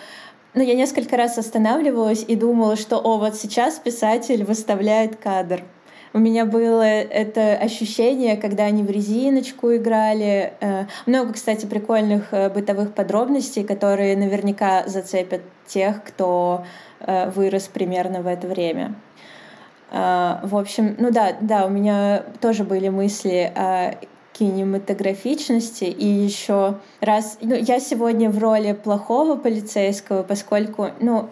ну, 0.53 0.63
я 0.63 0.75
несколько 0.75 1.17
раз 1.17 1.37
останавливалась 1.37 2.25
и 2.27 2.35
думала, 2.35 2.75
что, 2.75 2.97
о, 2.97 3.17
вот 3.17 3.35
сейчас 3.35 3.79
писатель 3.79 4.43
выставляет 4.43 5.15
кадр. 5.17 5.63
У 6.11 6.17
меня 6.17 6.45
было 6.45 6.81
это 6.81 7.53
ощущение, 7.53 8.35
когда 8.35 8.63
они 8.63 8.81
в 8.81 8.89
резиночку 8.89 9.75
играли. 9.75 10.53
Э, 10.59 10.85
много, 11.05 11.33
кстати, 11.33 11.67
прикольных 11.67 12.33
э, 12.33 12.49
бытовых 12.49 12.95
подробностей, 12.95 13.63
которые 13.63 14.17
наверняка 14.17 14.87
зацепят 14.87 15.41
тех, 15.67 16.03
кто 16.03 16.65
э, 16.99 17.29
вырос 17.29 17.67
примерно 17.67 18.21
в 18.21 18.27
это 18.27 18.47
время. 18.47 18.95
В 19.91 20.55
общем, 20.55 20.95
ну 20.99 21.09
да, 21.09 21.35
да, 21.41 21.65
у 21.65 21.69
меня 21.69 22.21
тоже 22.41 22.63
были 22.63 22.89
мысли 22.89 23.51
о 23.55 23.95
кинематографичности. 24.39 25.83
И 25.83 26.05
еще 26.05 26.77
раз, 27.01 27.37
ну, 27.41 27.55
я 27.55 27.79
сегодня 27.79 28.29
в 28.29 28.39
роли 28.39 28.73
плохого 28.73 29.35
полицейского, 29.35 30.23
поскольку, 30.23 30.89
ну, 31.01 31.29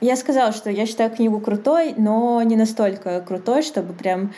я 0.00 0.16
сказала, 0.16 0.52
что 0.52 0.70
я 0.70 0.86
считаю 0.86 1.10
книгу 1.10 1.40
крутой, 1.40 1.94
но 1.96 2.42
не 2.42 2.56
настолько 2.56 3.20
крутой, 3.20 3.62
чтобы 3.62 3.92
прям 3.92 4.32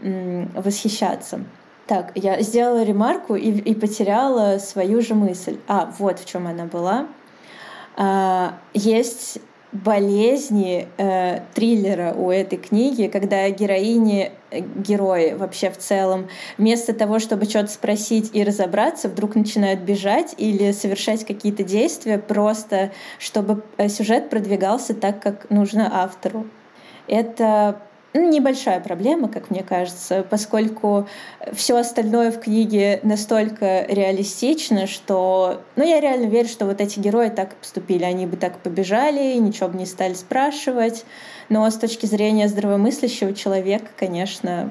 восхищаться. 0.00 1.44
Так, 1.86 2.12
я 2.14 2.40
сделала 2.40 2.82
ремарку 2.82 3.34
и, 3.34 3.50
и 3.50 3.74
потеряла 3.74 4.58
свою 4.58 5.02
же 5.02 5.14
мысль. 5.14 5.58
А, 5.68 5.92
вот 5.98 6.18
в 6.18 6.24
чем 6.24 6.46
она 6.46 6.64
была. 6.64 7.06
А, 7.96 8.58
есть 8.72 9.38
болезни 9.72 10.86
э, 10.98 11.40
триллера 11.54 12.12
у 12.12 12.30
этой 12.30 12.58
книги, 12.58 13.06
когда 13.06 13.48
героини, 13.48 14.30
э, 14.50 14.60
герои 14.60 15.32
вообще 15.32 15.70
в 15.70 15.78
целом, 15.78 16.28
вместо 16.58 16.92
того, 16.92 17.18
чтобы 17.18 17.46
что-то 17.46 17.68
спросить 17.68 18.30
и 18.34 18.44
разобраться, 18.44 19.08
вдруг 19.08 19.34
начинают 19.34 19.80
бежать 19.80 20.34
или 20.36 20.72
совершать 20.72 21.24
какие-то 21.24 21.64
действия 21.64 22.18
просто, 22.18 22.92
чтобы 23.18 23.62
э, 23.78 23.88
сюжет 23.88 24.28
продвигался 24.28 24.94
так, 24.94 25.22
как 25.22 25.48
нужно 25.48 26.02
автору. 26.02 26.46
Это 27.08 27.80
небольшая 28.20 28.80
проблема, 28.80 29.28
как 29.28 29.50
мне 29.50 29.62
кажется, 29.62 30.24
поскольку 30.28 31.08
все 31.52 31.76
остальное 31.76 32.30
в 32.30 32.40
книге 32.40 33.00
настолько 33.02 33.86
реалистично, 33.86 34.86
что 34.86 35.62
ну, 35.76 35.84
я 35.84 36.00
реально 36.00 36.26
верю, 36.26 36.48
что 36.48 36.66
вот 36.66 36.80
эти 36.80 36.98
герои 36.98 37.28
так 37.28 37.54
поступили. 37.54 38.04
Они 38.04 38.26
бы 38.26 38.36
так 38.36 38.58
побежали, 38.58 39.36
ничего 39.38 39.68
бы 39.68 39.78
не 39.78 39.86
стали 39.86 40.14
спрашивать. 40.14 41.04
Но 41.48 41.68
с 41.68 41.76
точки 41.76 42.06
зрения 42.06 42.48
здравомыслящего 42.48 43.32
человека, 43.34 43.88
конечно, 43.96 44.70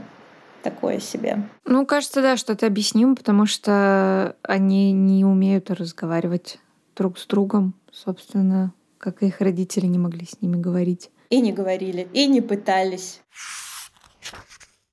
такое 0.62 1.00
себе. 1.00 1.44
Ну, 1.66 1.86
кажется, 1.86 2.22
да, 2.22 2.38
что 2.38 2.54
это 2.54 2.68
объяснимо, 2.68 3.16
потому 3.16 3.46
что 3.46 4.36
они 4.44 4.92
не 4.92 5.26
умеют 5.26 5.72
разговаривать 5.72 6.60
друг 6.96 7.18
с 7.18 7.26
другом, 7.26 7.74
собственно, 7.92 8.74
как 9.02 9.24
их 9.24 9.42
родители 9.42 9.88
не 9.88 9.98
могли 9.98 10.26
с 10.26 10.42
ними 10.42 10.56
говорить 10.56 11.10
и 11.32 11.40
не 11.40 11.54
говорили, 11.54 12.08
и 12.14 12.28
не 12.28 12.42
пытались. 12.42 13.22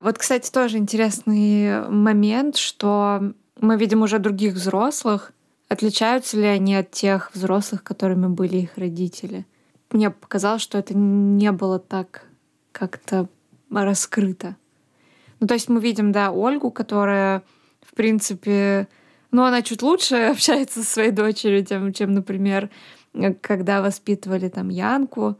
Вот, 0.01 0.16
кстати, 0.16 0.51
тоже 0.51 0.79
интересный 0.79 1.88
момент, 1.90 2.57
что 2.57 3.35
мы 3.61 3.77
видим 3.77 4.03
уже 4.03 4.21
других 4.21 4.55
взрослых. 4.55 5.33
Отличаются 5.68 6.37
ли 6.37 6.47
они 6.47 6.77
от 6.77 6.92
тех 6.92 7.33
взрослых, 7.35 7.83
которыми 7.83 8.29
были 8.29 8.59
их 8.59 8.79
родители? 8.79 9.44
Мне 9.90 10.11
показалось, 10.11 10.62
что 10.62 10.79
это 10.79 10.97
не 10.97 11.51
было 11.51 11.81
так 11.81 12.23
как-то 12.71 13.29
раскрыто. 13.71 14.57
Ну, 15.40 15.49
то 15.49 15.55
есть 15.55 15.68
мы 15.68 15.81
видим, 15.81 16.12
да, 16.12 16.31
Ольгу, 16.31 16.71
которая, 16.71 17.42
в 17.83 17.94
принципе, 17.94 18.87
ну, 19.33 19.42
она 19.42 19.62
чуть 19.62 19.83
лучше 19.83 20.14
общается 20.31 20.85
со 20.85 20.88
своей 20.88 21.11
дочерью, 21.11 21.66
чем, 21.66 21.92
чем 21.92 22.14
например, 22.14 22.71
когда 23.42 23.83
воспитывали 23.83 24.49
там 24.49 24.68
Янку 24.68 25.37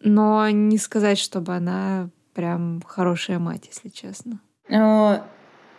но 0.00 0.48
не 0.50 0.78
сказать, 0.78 1.18
чтобы 1.18 1.54
она 1.54 2.08
прям 2.34 2.82
хорошая 2.86 3.38
мать, 3.38 3.66
если 3.66 3.88
честно. 3.88 4.40
Э, 4.68 5.20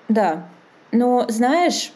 да. 0.10 0.47
Но 0.91 1.25
знаешь, 1.29 1.93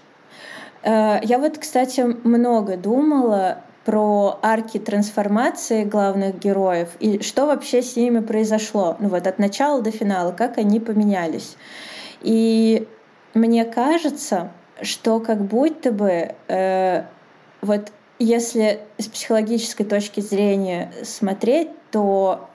э, 0.83 1.19
я 1.23 1.37
вот, 1.37 1.57
кстати, 1.57 2.01
много 2.01 2.77
думала 2.77 3.61
про 3.85 4.39
арки 4.41 4.79
трансформации 4.79 5.83
главных 5.83 6.39
героев 6.39 6.89
и 7.01 7.21
что 7.21 7.45
вообще 7.45 7.81
с 7.81 7.97
ними 7.97 8.19
произошло. 8.19 8.95
Ну 8.99 9.09
вот 9.09 9.27
от 9.27 9.39
начала 9.39 9.81
до 9.81 9.91
финала, 9.91 10.31
как 10.31 10.57
они 10.57 10.79
поменялись. 10.79 11.57
И 12.21 12.87
мне 13.33 13.65
кажется, 13.65 14.51
что 14.81 15.19
как 15.19 15.43
будто 15.43 15.91
бы 15.91 16.33
э, 16.47 17.03
вот 17.61 17.91
если 18.19 18.81
с 18.97 19.07
психологической 19.07 19.85
точки 19.85 20.21
зрения 20.21 20.91
смотреть, 21.03 21.69
то 21.91 22.49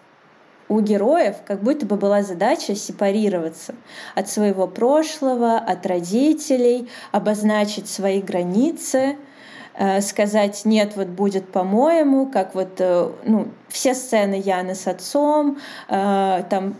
у 0.68 0.80
героев 0.80 1.36
как 1.46 1.62
будто 1.62 1.86
бы 1.86 1.96
была 1.96 2.22
задача 2.22 2.74
сепарироваться 2.74 3.74
от 4.14 4.28
своего 4.28 4.66
прошлого, 4.66 5.56
от 5.56 5.86
родителей, 5.86 6.88
обозначить 7.10 7.88
свои 7.88 8.20
границы, 8.20 9.16
сказать 10.00 10.62
«нет, 10.64 10.92
вот 10.96 11.08
будет 11.08 11.48
по-моему», 11.52 12.26
как 12.26 12.54
вот 12.54 12.80
э, 12.80 13.10
ну, 13.24 13.48
все 13.68 13.94
сцены 13.94 14.40
Яны 14.44 14.74
с 14.74 14.86
отцом, 14.86 15.58
э, 15.88 16.42
там 16.50 16.74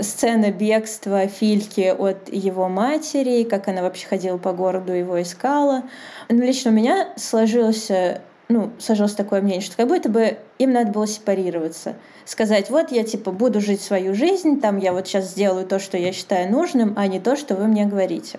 сцена 0.00 0.50
бегства 0.50 1.26
Фильки 1.26 1.94
от 1.96 2.32
его 2.32 2.68
матери, 2.68 3.44
как 3.44 3.68
она 3.68 3.82
вообще 3.82 4.06
ходила 4.06 4.38
по 4.38 4.52
городу, 4.52 4.92
его 4.92 5.20
искала. 5.20 5.84
Но 6.28 6.44
лично 6.44 6.70
у 6.70 6.74
меня 6.74 7.08
сложился 7.16 8.20
ну, 8.48 8.72
сложилось 8.78 9.14
такое 9.14 9.42
мнение, 9.42 9.60
что 9.60 9.76
как 9.76 9.88
будто 9.88 10.08
бы 10.08 10.38
им 10.58 10.72
надо 10.72 10.90
было 10.90 11.06
сепарироваться. 11.06 11.96
Сказать, 12.24 12.70
вот 12.70 12.90
я 12.90 13.04
типа 13.04 13.30
буду 13.30 13.60
жить 13.60 13.82
свою 13.82 14.14
жизнь, 14.14 14.60
там 14.60 14.78
я 14.78 14.92
вот 14.92 15.06
сейчас 15.06 15.30
сделаю 15.30 15.66
то, 15.66 15.78
что 15.78 15.98
я 15.98 16.12
считаю 16.12 16.50
нужным, 16.50 16.94
а 16.96 17.06
не 17.06 17.20
то, 17.20 17.36
что 17.36 17.54
вы 17.54 17.66
мне 17.66 17.84
говорите. 17.84 18.38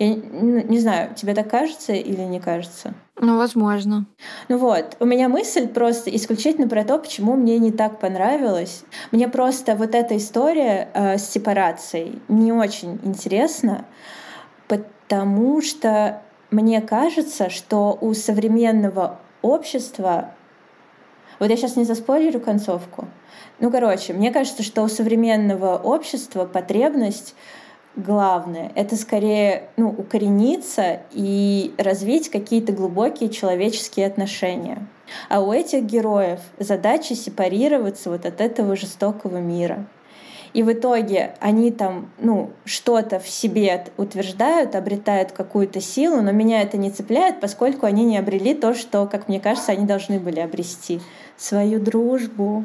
Я 0.00 0.14
не, 0.14 0.78
знаю, 0.78 1.14
тебе 1.14 1.34
так 1.34 1.50
кажется 1.50 1.92
или 1.92 2.22
не 2.22 2.40
кажется? 2.40 2.94
Ну, 3.18 3.36
возможно. 3.36 4.06
Ну 4.48 4.56
вот, 4.56 4.96
у 4.98 5.04
меня 5.04 5.28
мысль 5.28 5.68
просто 5.68 6.08
исключительно 6.16 6.66
про 6.66 6.84
то, 6.84 6.98
почему 6.98 7.36
мне 7.36 7.58
не 7.58 7.70
так 7.70 8.00
понравилось. 8.00 8.84
Мне 9.12 9.28
просто 9.28 9.76
вот 9.76 9.94
эта 9.94 10.16
история 10.16 10.88
э, 10.94 11.18
с 11.18 11.28
сепарацией 11.28 12.22
не 12.28 12.50
очень 12.50 12.98
интересна, 13.04 13.84
потому 14.66 15.60
что 15.60 16.22
мне 16.50 16.80
кажется, 16.80 17.50
что 17.50 17.98
у 18.00 18.14
современного 18.14 19.18
общество... 19.42 20.30
Вот 21.38 21.50
я 21.50 21.58
сейчас 21.58 21.76
не 21.76 21.84
заспойлерю 21.84 22.40
концовку. 22.40 23.06
Ну, 23.58 23.70
короче, 23.70 24.14
мне 24.14 24.30
кажется, 24.30 24.62
что 24.62 24.82
у 24.82 24.88
современного 24.88 25.76
общества 25.76 26.46
потребность 26.46 27.34
главное. 27.96 28.72
Это 28.74 28.96
скорее 28.96 29.68
ну, 29.76 29.88
укорениться 29.88 31.02
и 31.12 31.74
развить 31.78 32.30
какие-то 32.30 32.72
глубокие 32.72 33.30
человеческие 33.30 34.06
отношения. 34.06 34.86
А 35.28 35.40
у 35.40 35.52
этих 35.52 35.84
героев 35.84 36.40
задача 36.58 37.14
сепарироваться 37.14 38.10
вот 38.10 38.26
от 38.26 38.40
этого 38.40 38.76
жестокого 38.76 39.38
мира. 39.38 39.86
И 40.52 40.64
в 40.64 40.72
итоге 40.72 41.36
они 41.40 41.70
там, 41.70 42.10
ну, 42.18 42.50
что-то 42.64 43.20
в 43.20 43.28
себе 43.28 43.86
утверждают, 43.96 44.74
обретают 44.74 45.30
какую-то 45.30 45.80
силу, 45.80 46.20
но 46.22 46.32
меня 46.32 46.62
это 46.62 46.76
не 46.76 46.90
цепляет, 46.90 47.40
поскольку 47.40 47.86
они 47.86 48.04
не 48.04 48.18
обрели 48.18 48.54
то, 48.54 48.74
что, 48.74 49.06
как 49.06 49.28
мне 49.28 49.38
кажется, 49.38 49.72
они 49.72 49.86
должны 49.86 50.18
были 50.18 50.40
обрести. 50.40 51.00
Свою 51.36 51.78
дружбу. 51.78 52.64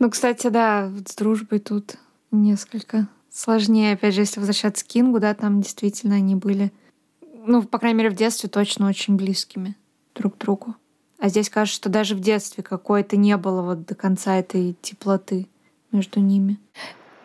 Ну, 0.00 0.10
кстати, 0.10 0.48
да, 0.48 0.90
с 1.06 1.14
дружбой 1.14 1.60
тут 1.60 1.96
несколько 2.32 3.06
сложнее. 3.30 3.94
Опять 3.94 4.14
же, 4.14 4.20
если 4.20 4.40
возвращаться 4.40 4.84
к 4.84 4.88
Кингу, 4.88 5.20
да, 5.20 5.34
там 5.34 5.60
действительно 5.60 6.16
они 6.16 6.34
были, 6.34 6.72
ну, 7.46 7.62
по 7.62 7.78
крайней 7.78 7.98
мере, 7.98 8.10
в 8.10 8.16
детстве 8.16 8.48
точно 8.48 8.88
очень 8.88 9.16
близкими 9.16 9.76
друг 10.14 10.36
к 10.36 10.38
другу. 10.38 10.74
А 11.18 11.28
здесь 11.28 11.50
кажется, 11.50 11.76
что 11.76 11.88
даже 11.90 12.14
в 12.14 12.20
детстве 12.20 12.62
какой-то 12.62 13.16
не 13.16 13.36
было 13.36 13.62
вот 13.62 13.86
до 13.86 13.94
конца 13.94 14.36
этой 14.36 14.76
теплоты 14.80 15.46
между 15.92 16.20
ними. 16.20 16.58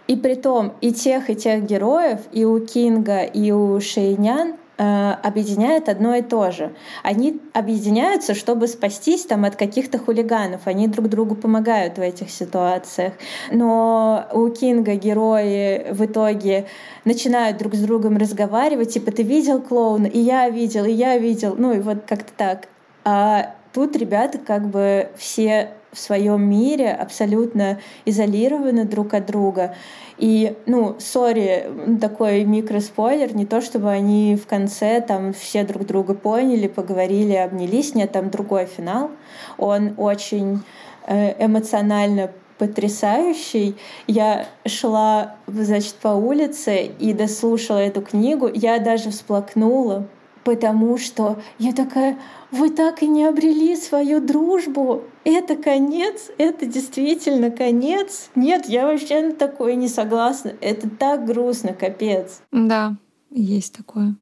И 0.08 0.16
при 0.16 0.36
том 0.36 0.74
и 0.82 0.91
тех, 0.93 1.30
и 1.30 1.36
тех 1.36 1.64
героев, 1.64 2.22
и 2.32 2.45
у 2.45 2.64
Кинга, 2.64 3.24
и 3.24 3.51
у 3.51 3.80
Шейнян 3.80 4.56
объединяет 4.78 5.90
одно 5.90 6.16
и 6.16 6.22
то 6.22 6.52
же. 6.52 6.74
Они 7.04 7.40
объединяются, 7.54 8.34
чтобы 8.34 8.68
спастись 8.68 9.26
там 9.26 9.46
от 9.46 9.56
каких-то 9.56 9.98
хулиганов. 9.98 10.62
Они 10.66 10.88
друг 10.88 11.08
другу 11.08 11.36
помогают 11.36 11.98
в 11.98 12.02
этих 12.02 12.30
ситуациях. 12.30 13.14
Но 13.52 14.26
у 14.34 14.50
Кинга 14.50 14.96
герои 14.96 15.92
в 15.92 16.06
итоге 16.06 16.68
начинают 17.06 17.58
друг 17.58 17.76
с 17.76 17.80
другом 17.80 18.18
разговаривать, 18.18 18.94
типа 18.94 19.12
«ты 19.12 19.24
видел 19.24 19.62
клоуна?» 19.62 20.08
«И 20.08 20.20
я 20.20 20.50
видел, 20.50 20.86
и 20.86 20.92
я 20.92 21.18
видел». 21.18 21.56
Ну 21.58 21.74
и 21.74 21.80
вот 21.80 22.00
как-то 22.06 22.34
так. 22.36 22.68
А 23.04 23.56
тут 23.74 23.96
ребята 23.96 24.40
как 24.40 24.68
бы 24.68 25.10
все 25.16 25.72
в 25.96 26.00
своем 26.00 26.44
мире, 26.44 26.92
абсолютно 26.92 27.80
изолированы 28.06 28.84
друг 28.84 29.14
от 29.14 29.26
друга. 29.26 29.76
И, 30.18 30.55
ну, 30.66 30.95
сори, 30.99 31.66
такой 31.99 32.45
микроспойлер, 32.45 33.36
не 33.36 33.45
то 33.45 33.61
чтобы 33.61 33.89
они 33.89 34.38
в 34.38 34.47
конце 34.47 35.01
там 35.01 35.34
все 35.34 35.63
друг 35.63 35.86
друга 35.86 36.13
поняли, 36.13 36.68
поговорили, 36.68 37.34
обнялись, 37.34 37.95
нет, 37.95 38.13
там 38.13 38.30
другой 38.30 38.66
финал. 38.66 39.11
Он 39.57 39.93
очень 39.97 40.63
э, 41.07 41.45
эмоционально 41.45 42.32
потрясающий. 42.57 43.76
Я 44.07 44.47
шла, 44.66 45.36
значит, 45.47 45.95
по 45.95 46.09
улице 46.09 46.86
и 46.86 47.13
дослушала 47.13 47.80
эту 47.80 48.01
книгу. 48.01 48.49
Я 48.53 48.80
даже 48.80 49.09
всплакнула, 49.09 50.07
потому 50.46 50.98
что 50.98 51.41
я 51.58 51.74
такая, 51.74 52.18
вы 52.52 52.70
так 52.70 53.02
и 53.02 53.08
не 53.08 53.26
обрели 53.26 53.76
свою 53.76 54.22
дружбу. 54.22 55.04
Это 55.26 55.58
конец, 55.58 56.30
это 56.38 56.68
действительно 56.68 57.50
конец. 57.50 58.30
Нет, 58.36 58.68
я 58.68 58.86
вообще 58.86 59.22
на 59.22 59.34
такое 59.34 59.74
не 59.74 59.89
согласна. 59.89 60.54
Это 60.62 60.88
так 60.88 61.26
грустно, 61.26 61.74
капец. 61.74 62.41
Да, 62.52 62.96
есть 63.32 63.76
такое. 63.76 64.16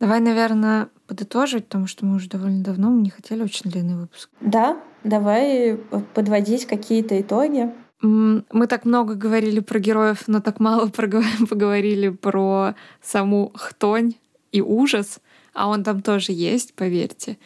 Давай, 0.00 0.18
наверное, 0.18 0.88
подытожить, 1.06 1.66
потому 1.66 1.86
что 1.86 2.04
мы 2.04 2.16
уже 2.16 2.28
довольно 2.28 2.64
давно, 2.64 2.90
мы 2.90 3.02
не 3.02 3.10
хотели 3.10 3.42
очень 3.42 3.70
длинный 3.70 3.96
выпуск. 3.96 4.30
Да, 4.40 4.80
давай 5.04 5.78
подводить 6.14 6.66
какие-то 6.66 7.20
итоги. 7.20 7.72
Мы 8.02 8.66
так 8.66 8.84
много 8.84 9.14
говорили 9.14 9.60
про 9.60 9.78
героев, 9.78 10.24
но 10.26 10.40
так 10.40 10.58
мало 10.58 10.88
поговорили 11.48 12.08
про 12.08 12.74
саму 13.00 13.52
хтонь 13.54 14.14
и 14.52 14.60
ужас, 14.60 15.20
а 15.54 15.68
он 15.68 15.84
там 15.84 16.02
тоже 16.02 16.32
есть, 16.32 16.74
поверьте. 16.74 17.38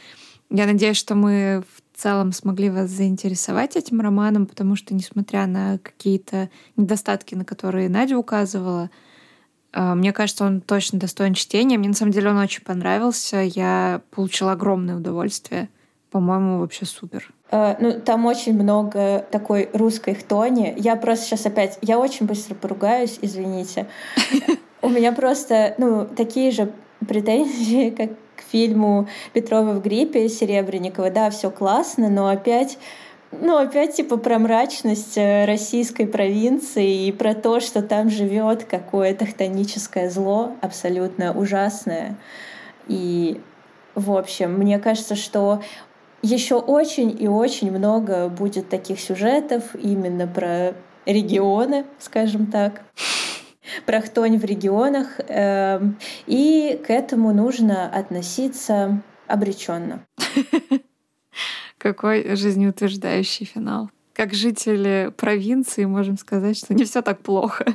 Я 0.50 0.66
надеюсь, 0.66 0.96
что 0.96 1.14
мы 1.14 1.64
в 1.66 1.98
целом 1.98 2.32
смогли 2.32 2.70
вас 2.70 2.90
заинтересовать 2.90 3.76
этим 3.76 4.00
романом, 4.00 4.46
потому 4.46 4.76
что, 4.76 4.94
несмотря 4.94 5.46
на 5.46 5.78
какие-то 5.78 6.50
недостатки, 6.76 7.34
на 7.34 7.44
которые 7.44 7.88
Надя 7.88 8.18
указывала, 8.18 8.90
э, 9.72 9.94
мне 9.94 10.12
кажется, 10.12 10.44
он 10.44 10.60
точно 10.60 10.98
достоин 10.98 11.34
чтения. 11.34 11.78
Мне 11.78 11.88
на 11.88 11.94
самом 11.94 12.12
деле 12.12 12.30
он 12.30 12.38
очень 12.38 12.62
понравился. 12.62 13.38
Я 13.38 14.02
получила 14.10 14.52
огромное 14.52 14.96
удовольствие. 14.96 15.68
По-моему, 16.10 16.60
вообще 16.60 16.84
супер. 16.84 17.32
Uh, 17.50 17.76
ну, 17.80 18.00
там 18.00 18.24
очень 18.26 18.54
много 18.54 19.26
такой 19.30 19.68
русской 19.72 20.14
хтони. 20.14 20.74
Я 20.76 20.96
просто 20.96 21.26
сейчас 21.26 21.46
опять... 21.46 21.78
Я 21.82 21.98
очень 21.98 22.26
быстро 22.26 22.54
поругаюсь, 22.54 23.18
извините. 23.20 23.86
У 24.82 24.88
меня 24.88 25.12
просто, 25.12 25.74
ну, 25.78 26.06
такие 26.06 26.50
же 26.50 26.72
претензии, 27.06 27.90
как 27.96 28.10
к 28.36 28.42
фильму 28.50 29.08
Петрова 29.32 29.72
в 29.72 29.82
гриппе 29.82 30.28
Серебренникова. 30.28 31.10
Да, 31.10 31.30
все 31.30 31.50
классно, 31.50 32.08
но 32.08 32.28
опять 32.28 32.78
ну, 33.40 33.56
опять 33.56 33.96
типа 33.96 34.16
про 34.16 34.38
мрачность 34.38 35.18
э, 35.18 35.44
российской 35.44 36.06
провинции 36.06 37.06
и 37.06 37.12
про 37.12 37.34
то, 37.34 37.58
что 37.60 37.82
там 37.82 38.10
живет 38.10 38.64
какое-то 38.64 39.26
хтоническое 39.26 40.08
зло 40.08 40.52
абсолютно 40.60 41.36
ужасное. 41.36 42.16
И, 42.86 43.40
в 43.94 44.12
общем, 44.12 44.52
мне 44.52 44.78
кажется, 44.78 45.16
что 45.16 45.62
еще 46.22 46.56
очень 46.56 47.16
и 47.20 47.26
очень 47.26 47.70
много 47.70 48.28
будет 48.28 48.68
таких 48.68 49.00
сюжетов 49.00 49.74
именно 49.74 50.26
про 50.26 50.74
регионы, 51.04 51.84
скажем 51.98 52.46
так 52.46 52.82
про 53.86 54.00
хтонь 54.00 54.38
в 54.38 54.44
регионах, 54.44 55.20
эм, 55.28 55.98
и 56.26 56.80
к 56.86 56.90
этому 56.90 57.32
нужно 57.32 57.88
относиться 57.88 59.02
обреченно. 59.26 60.06
Какой 61.78 62.36
жизнеутверждающий 62.36 63.46
финал. 63.46 63.90
Как 64.12 64.32
жители 64.32 65.12
провинции 65.16 65.84
можем 65.84 66.16
сказать, 66.16 66.56
что 66.56 66.72
не 66.74 66.84
все 66.84 67.02
так 67.02 67.20
плохо. 67.20 67.74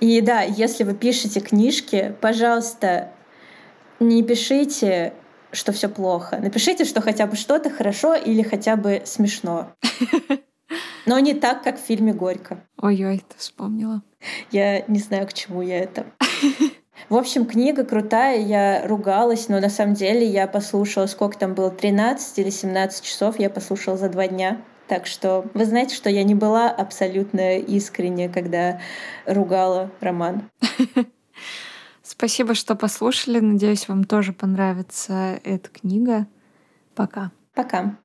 И 0.00 0.20
да, 0.20 0.42
если 0.42 0.84
вы 0.84 0.94
пишете 0.94 1.40
книжки, 1.40 2.14
пожалуйста, 2.20 3.12
не 4.00 4.22
пишите, 4.22 5.14
что 5.52 5.72
все 5.72 5.88
плохо. 5.88 6.38
Напишите, 6.42 6.84
что 6.84 7.00
хотя 7.00 7.26
бы 7.26 7.36
что-то 7.36 7.70
хорошо 7.70 8.14
или 8.14 8.42
хотя 8.42 8.76
бы 8.76 9.02
смешно. 9.04 9.72
Но 11.06 11.18
не 11.18 11.34
так, 11.34 11.62
как 11.62 11.78
в 11.78 11.84
фильме 11.84 12.12
«Горько». 12.12 12.64
Ой-ой, 12.78 13.18
ты 13.18 13.38
вспомнила. 13.38 14.02
Я 14.50 14.82
не 14.86 14.98
знаю, 14.98 15.26
к 15.26 15.32
чему 15.32 15.62
я 15.62 15.78
это. 15.78 16.06
В 17.08 17.16
общем, 17.16 17.44
книга 17.44 17.84
крутая, 17.84 18.40
я 18.40 18.86
ругалась, 18.86 19.48
но 19.48 19.60
на 19.60 19.68
самом 19.68 19.94
деле 19.94 20.26
я 20.26 20.46
послушала, 20.46 21.06
сколько 21.06 21.38
там 21.38 21.54
было, 21.54 21.70
13 21.70 22.38
или 22.38 22.50
17 22.50 23.04
часов 23.04 23.38
я 23.38 23.50
послушала 23.50 23.96
за 23.96 24.08
два 24.08 24.26
дня. 24.26 24.60
Так 24.88 25.06
что 25.06 25.46
вы 25.54 25.64
знаете, 25.64 25.94
что 25.94 26.10
я 26.10 26.24
не 26.24 26.34
была 26.34 26.70
абсолютно 26.70 27.58
искренне, 27.58 28.28
когда 28.28 28.80
ругала 29.26 29.90
роман. 30.00 30.50
Спасибо, 32.02 32.54
что 32.54 32.74
послушали. 32.74 33.40
Надеюсь, 33.40 33.88
вам 33.88 34.04
тоже 34.04 34.32
понравится 34.32 35.40
эта 35.42 35.70
книга. 35.70 36.26
Пока. 36.94 37.32
Пока. 37.54 37.96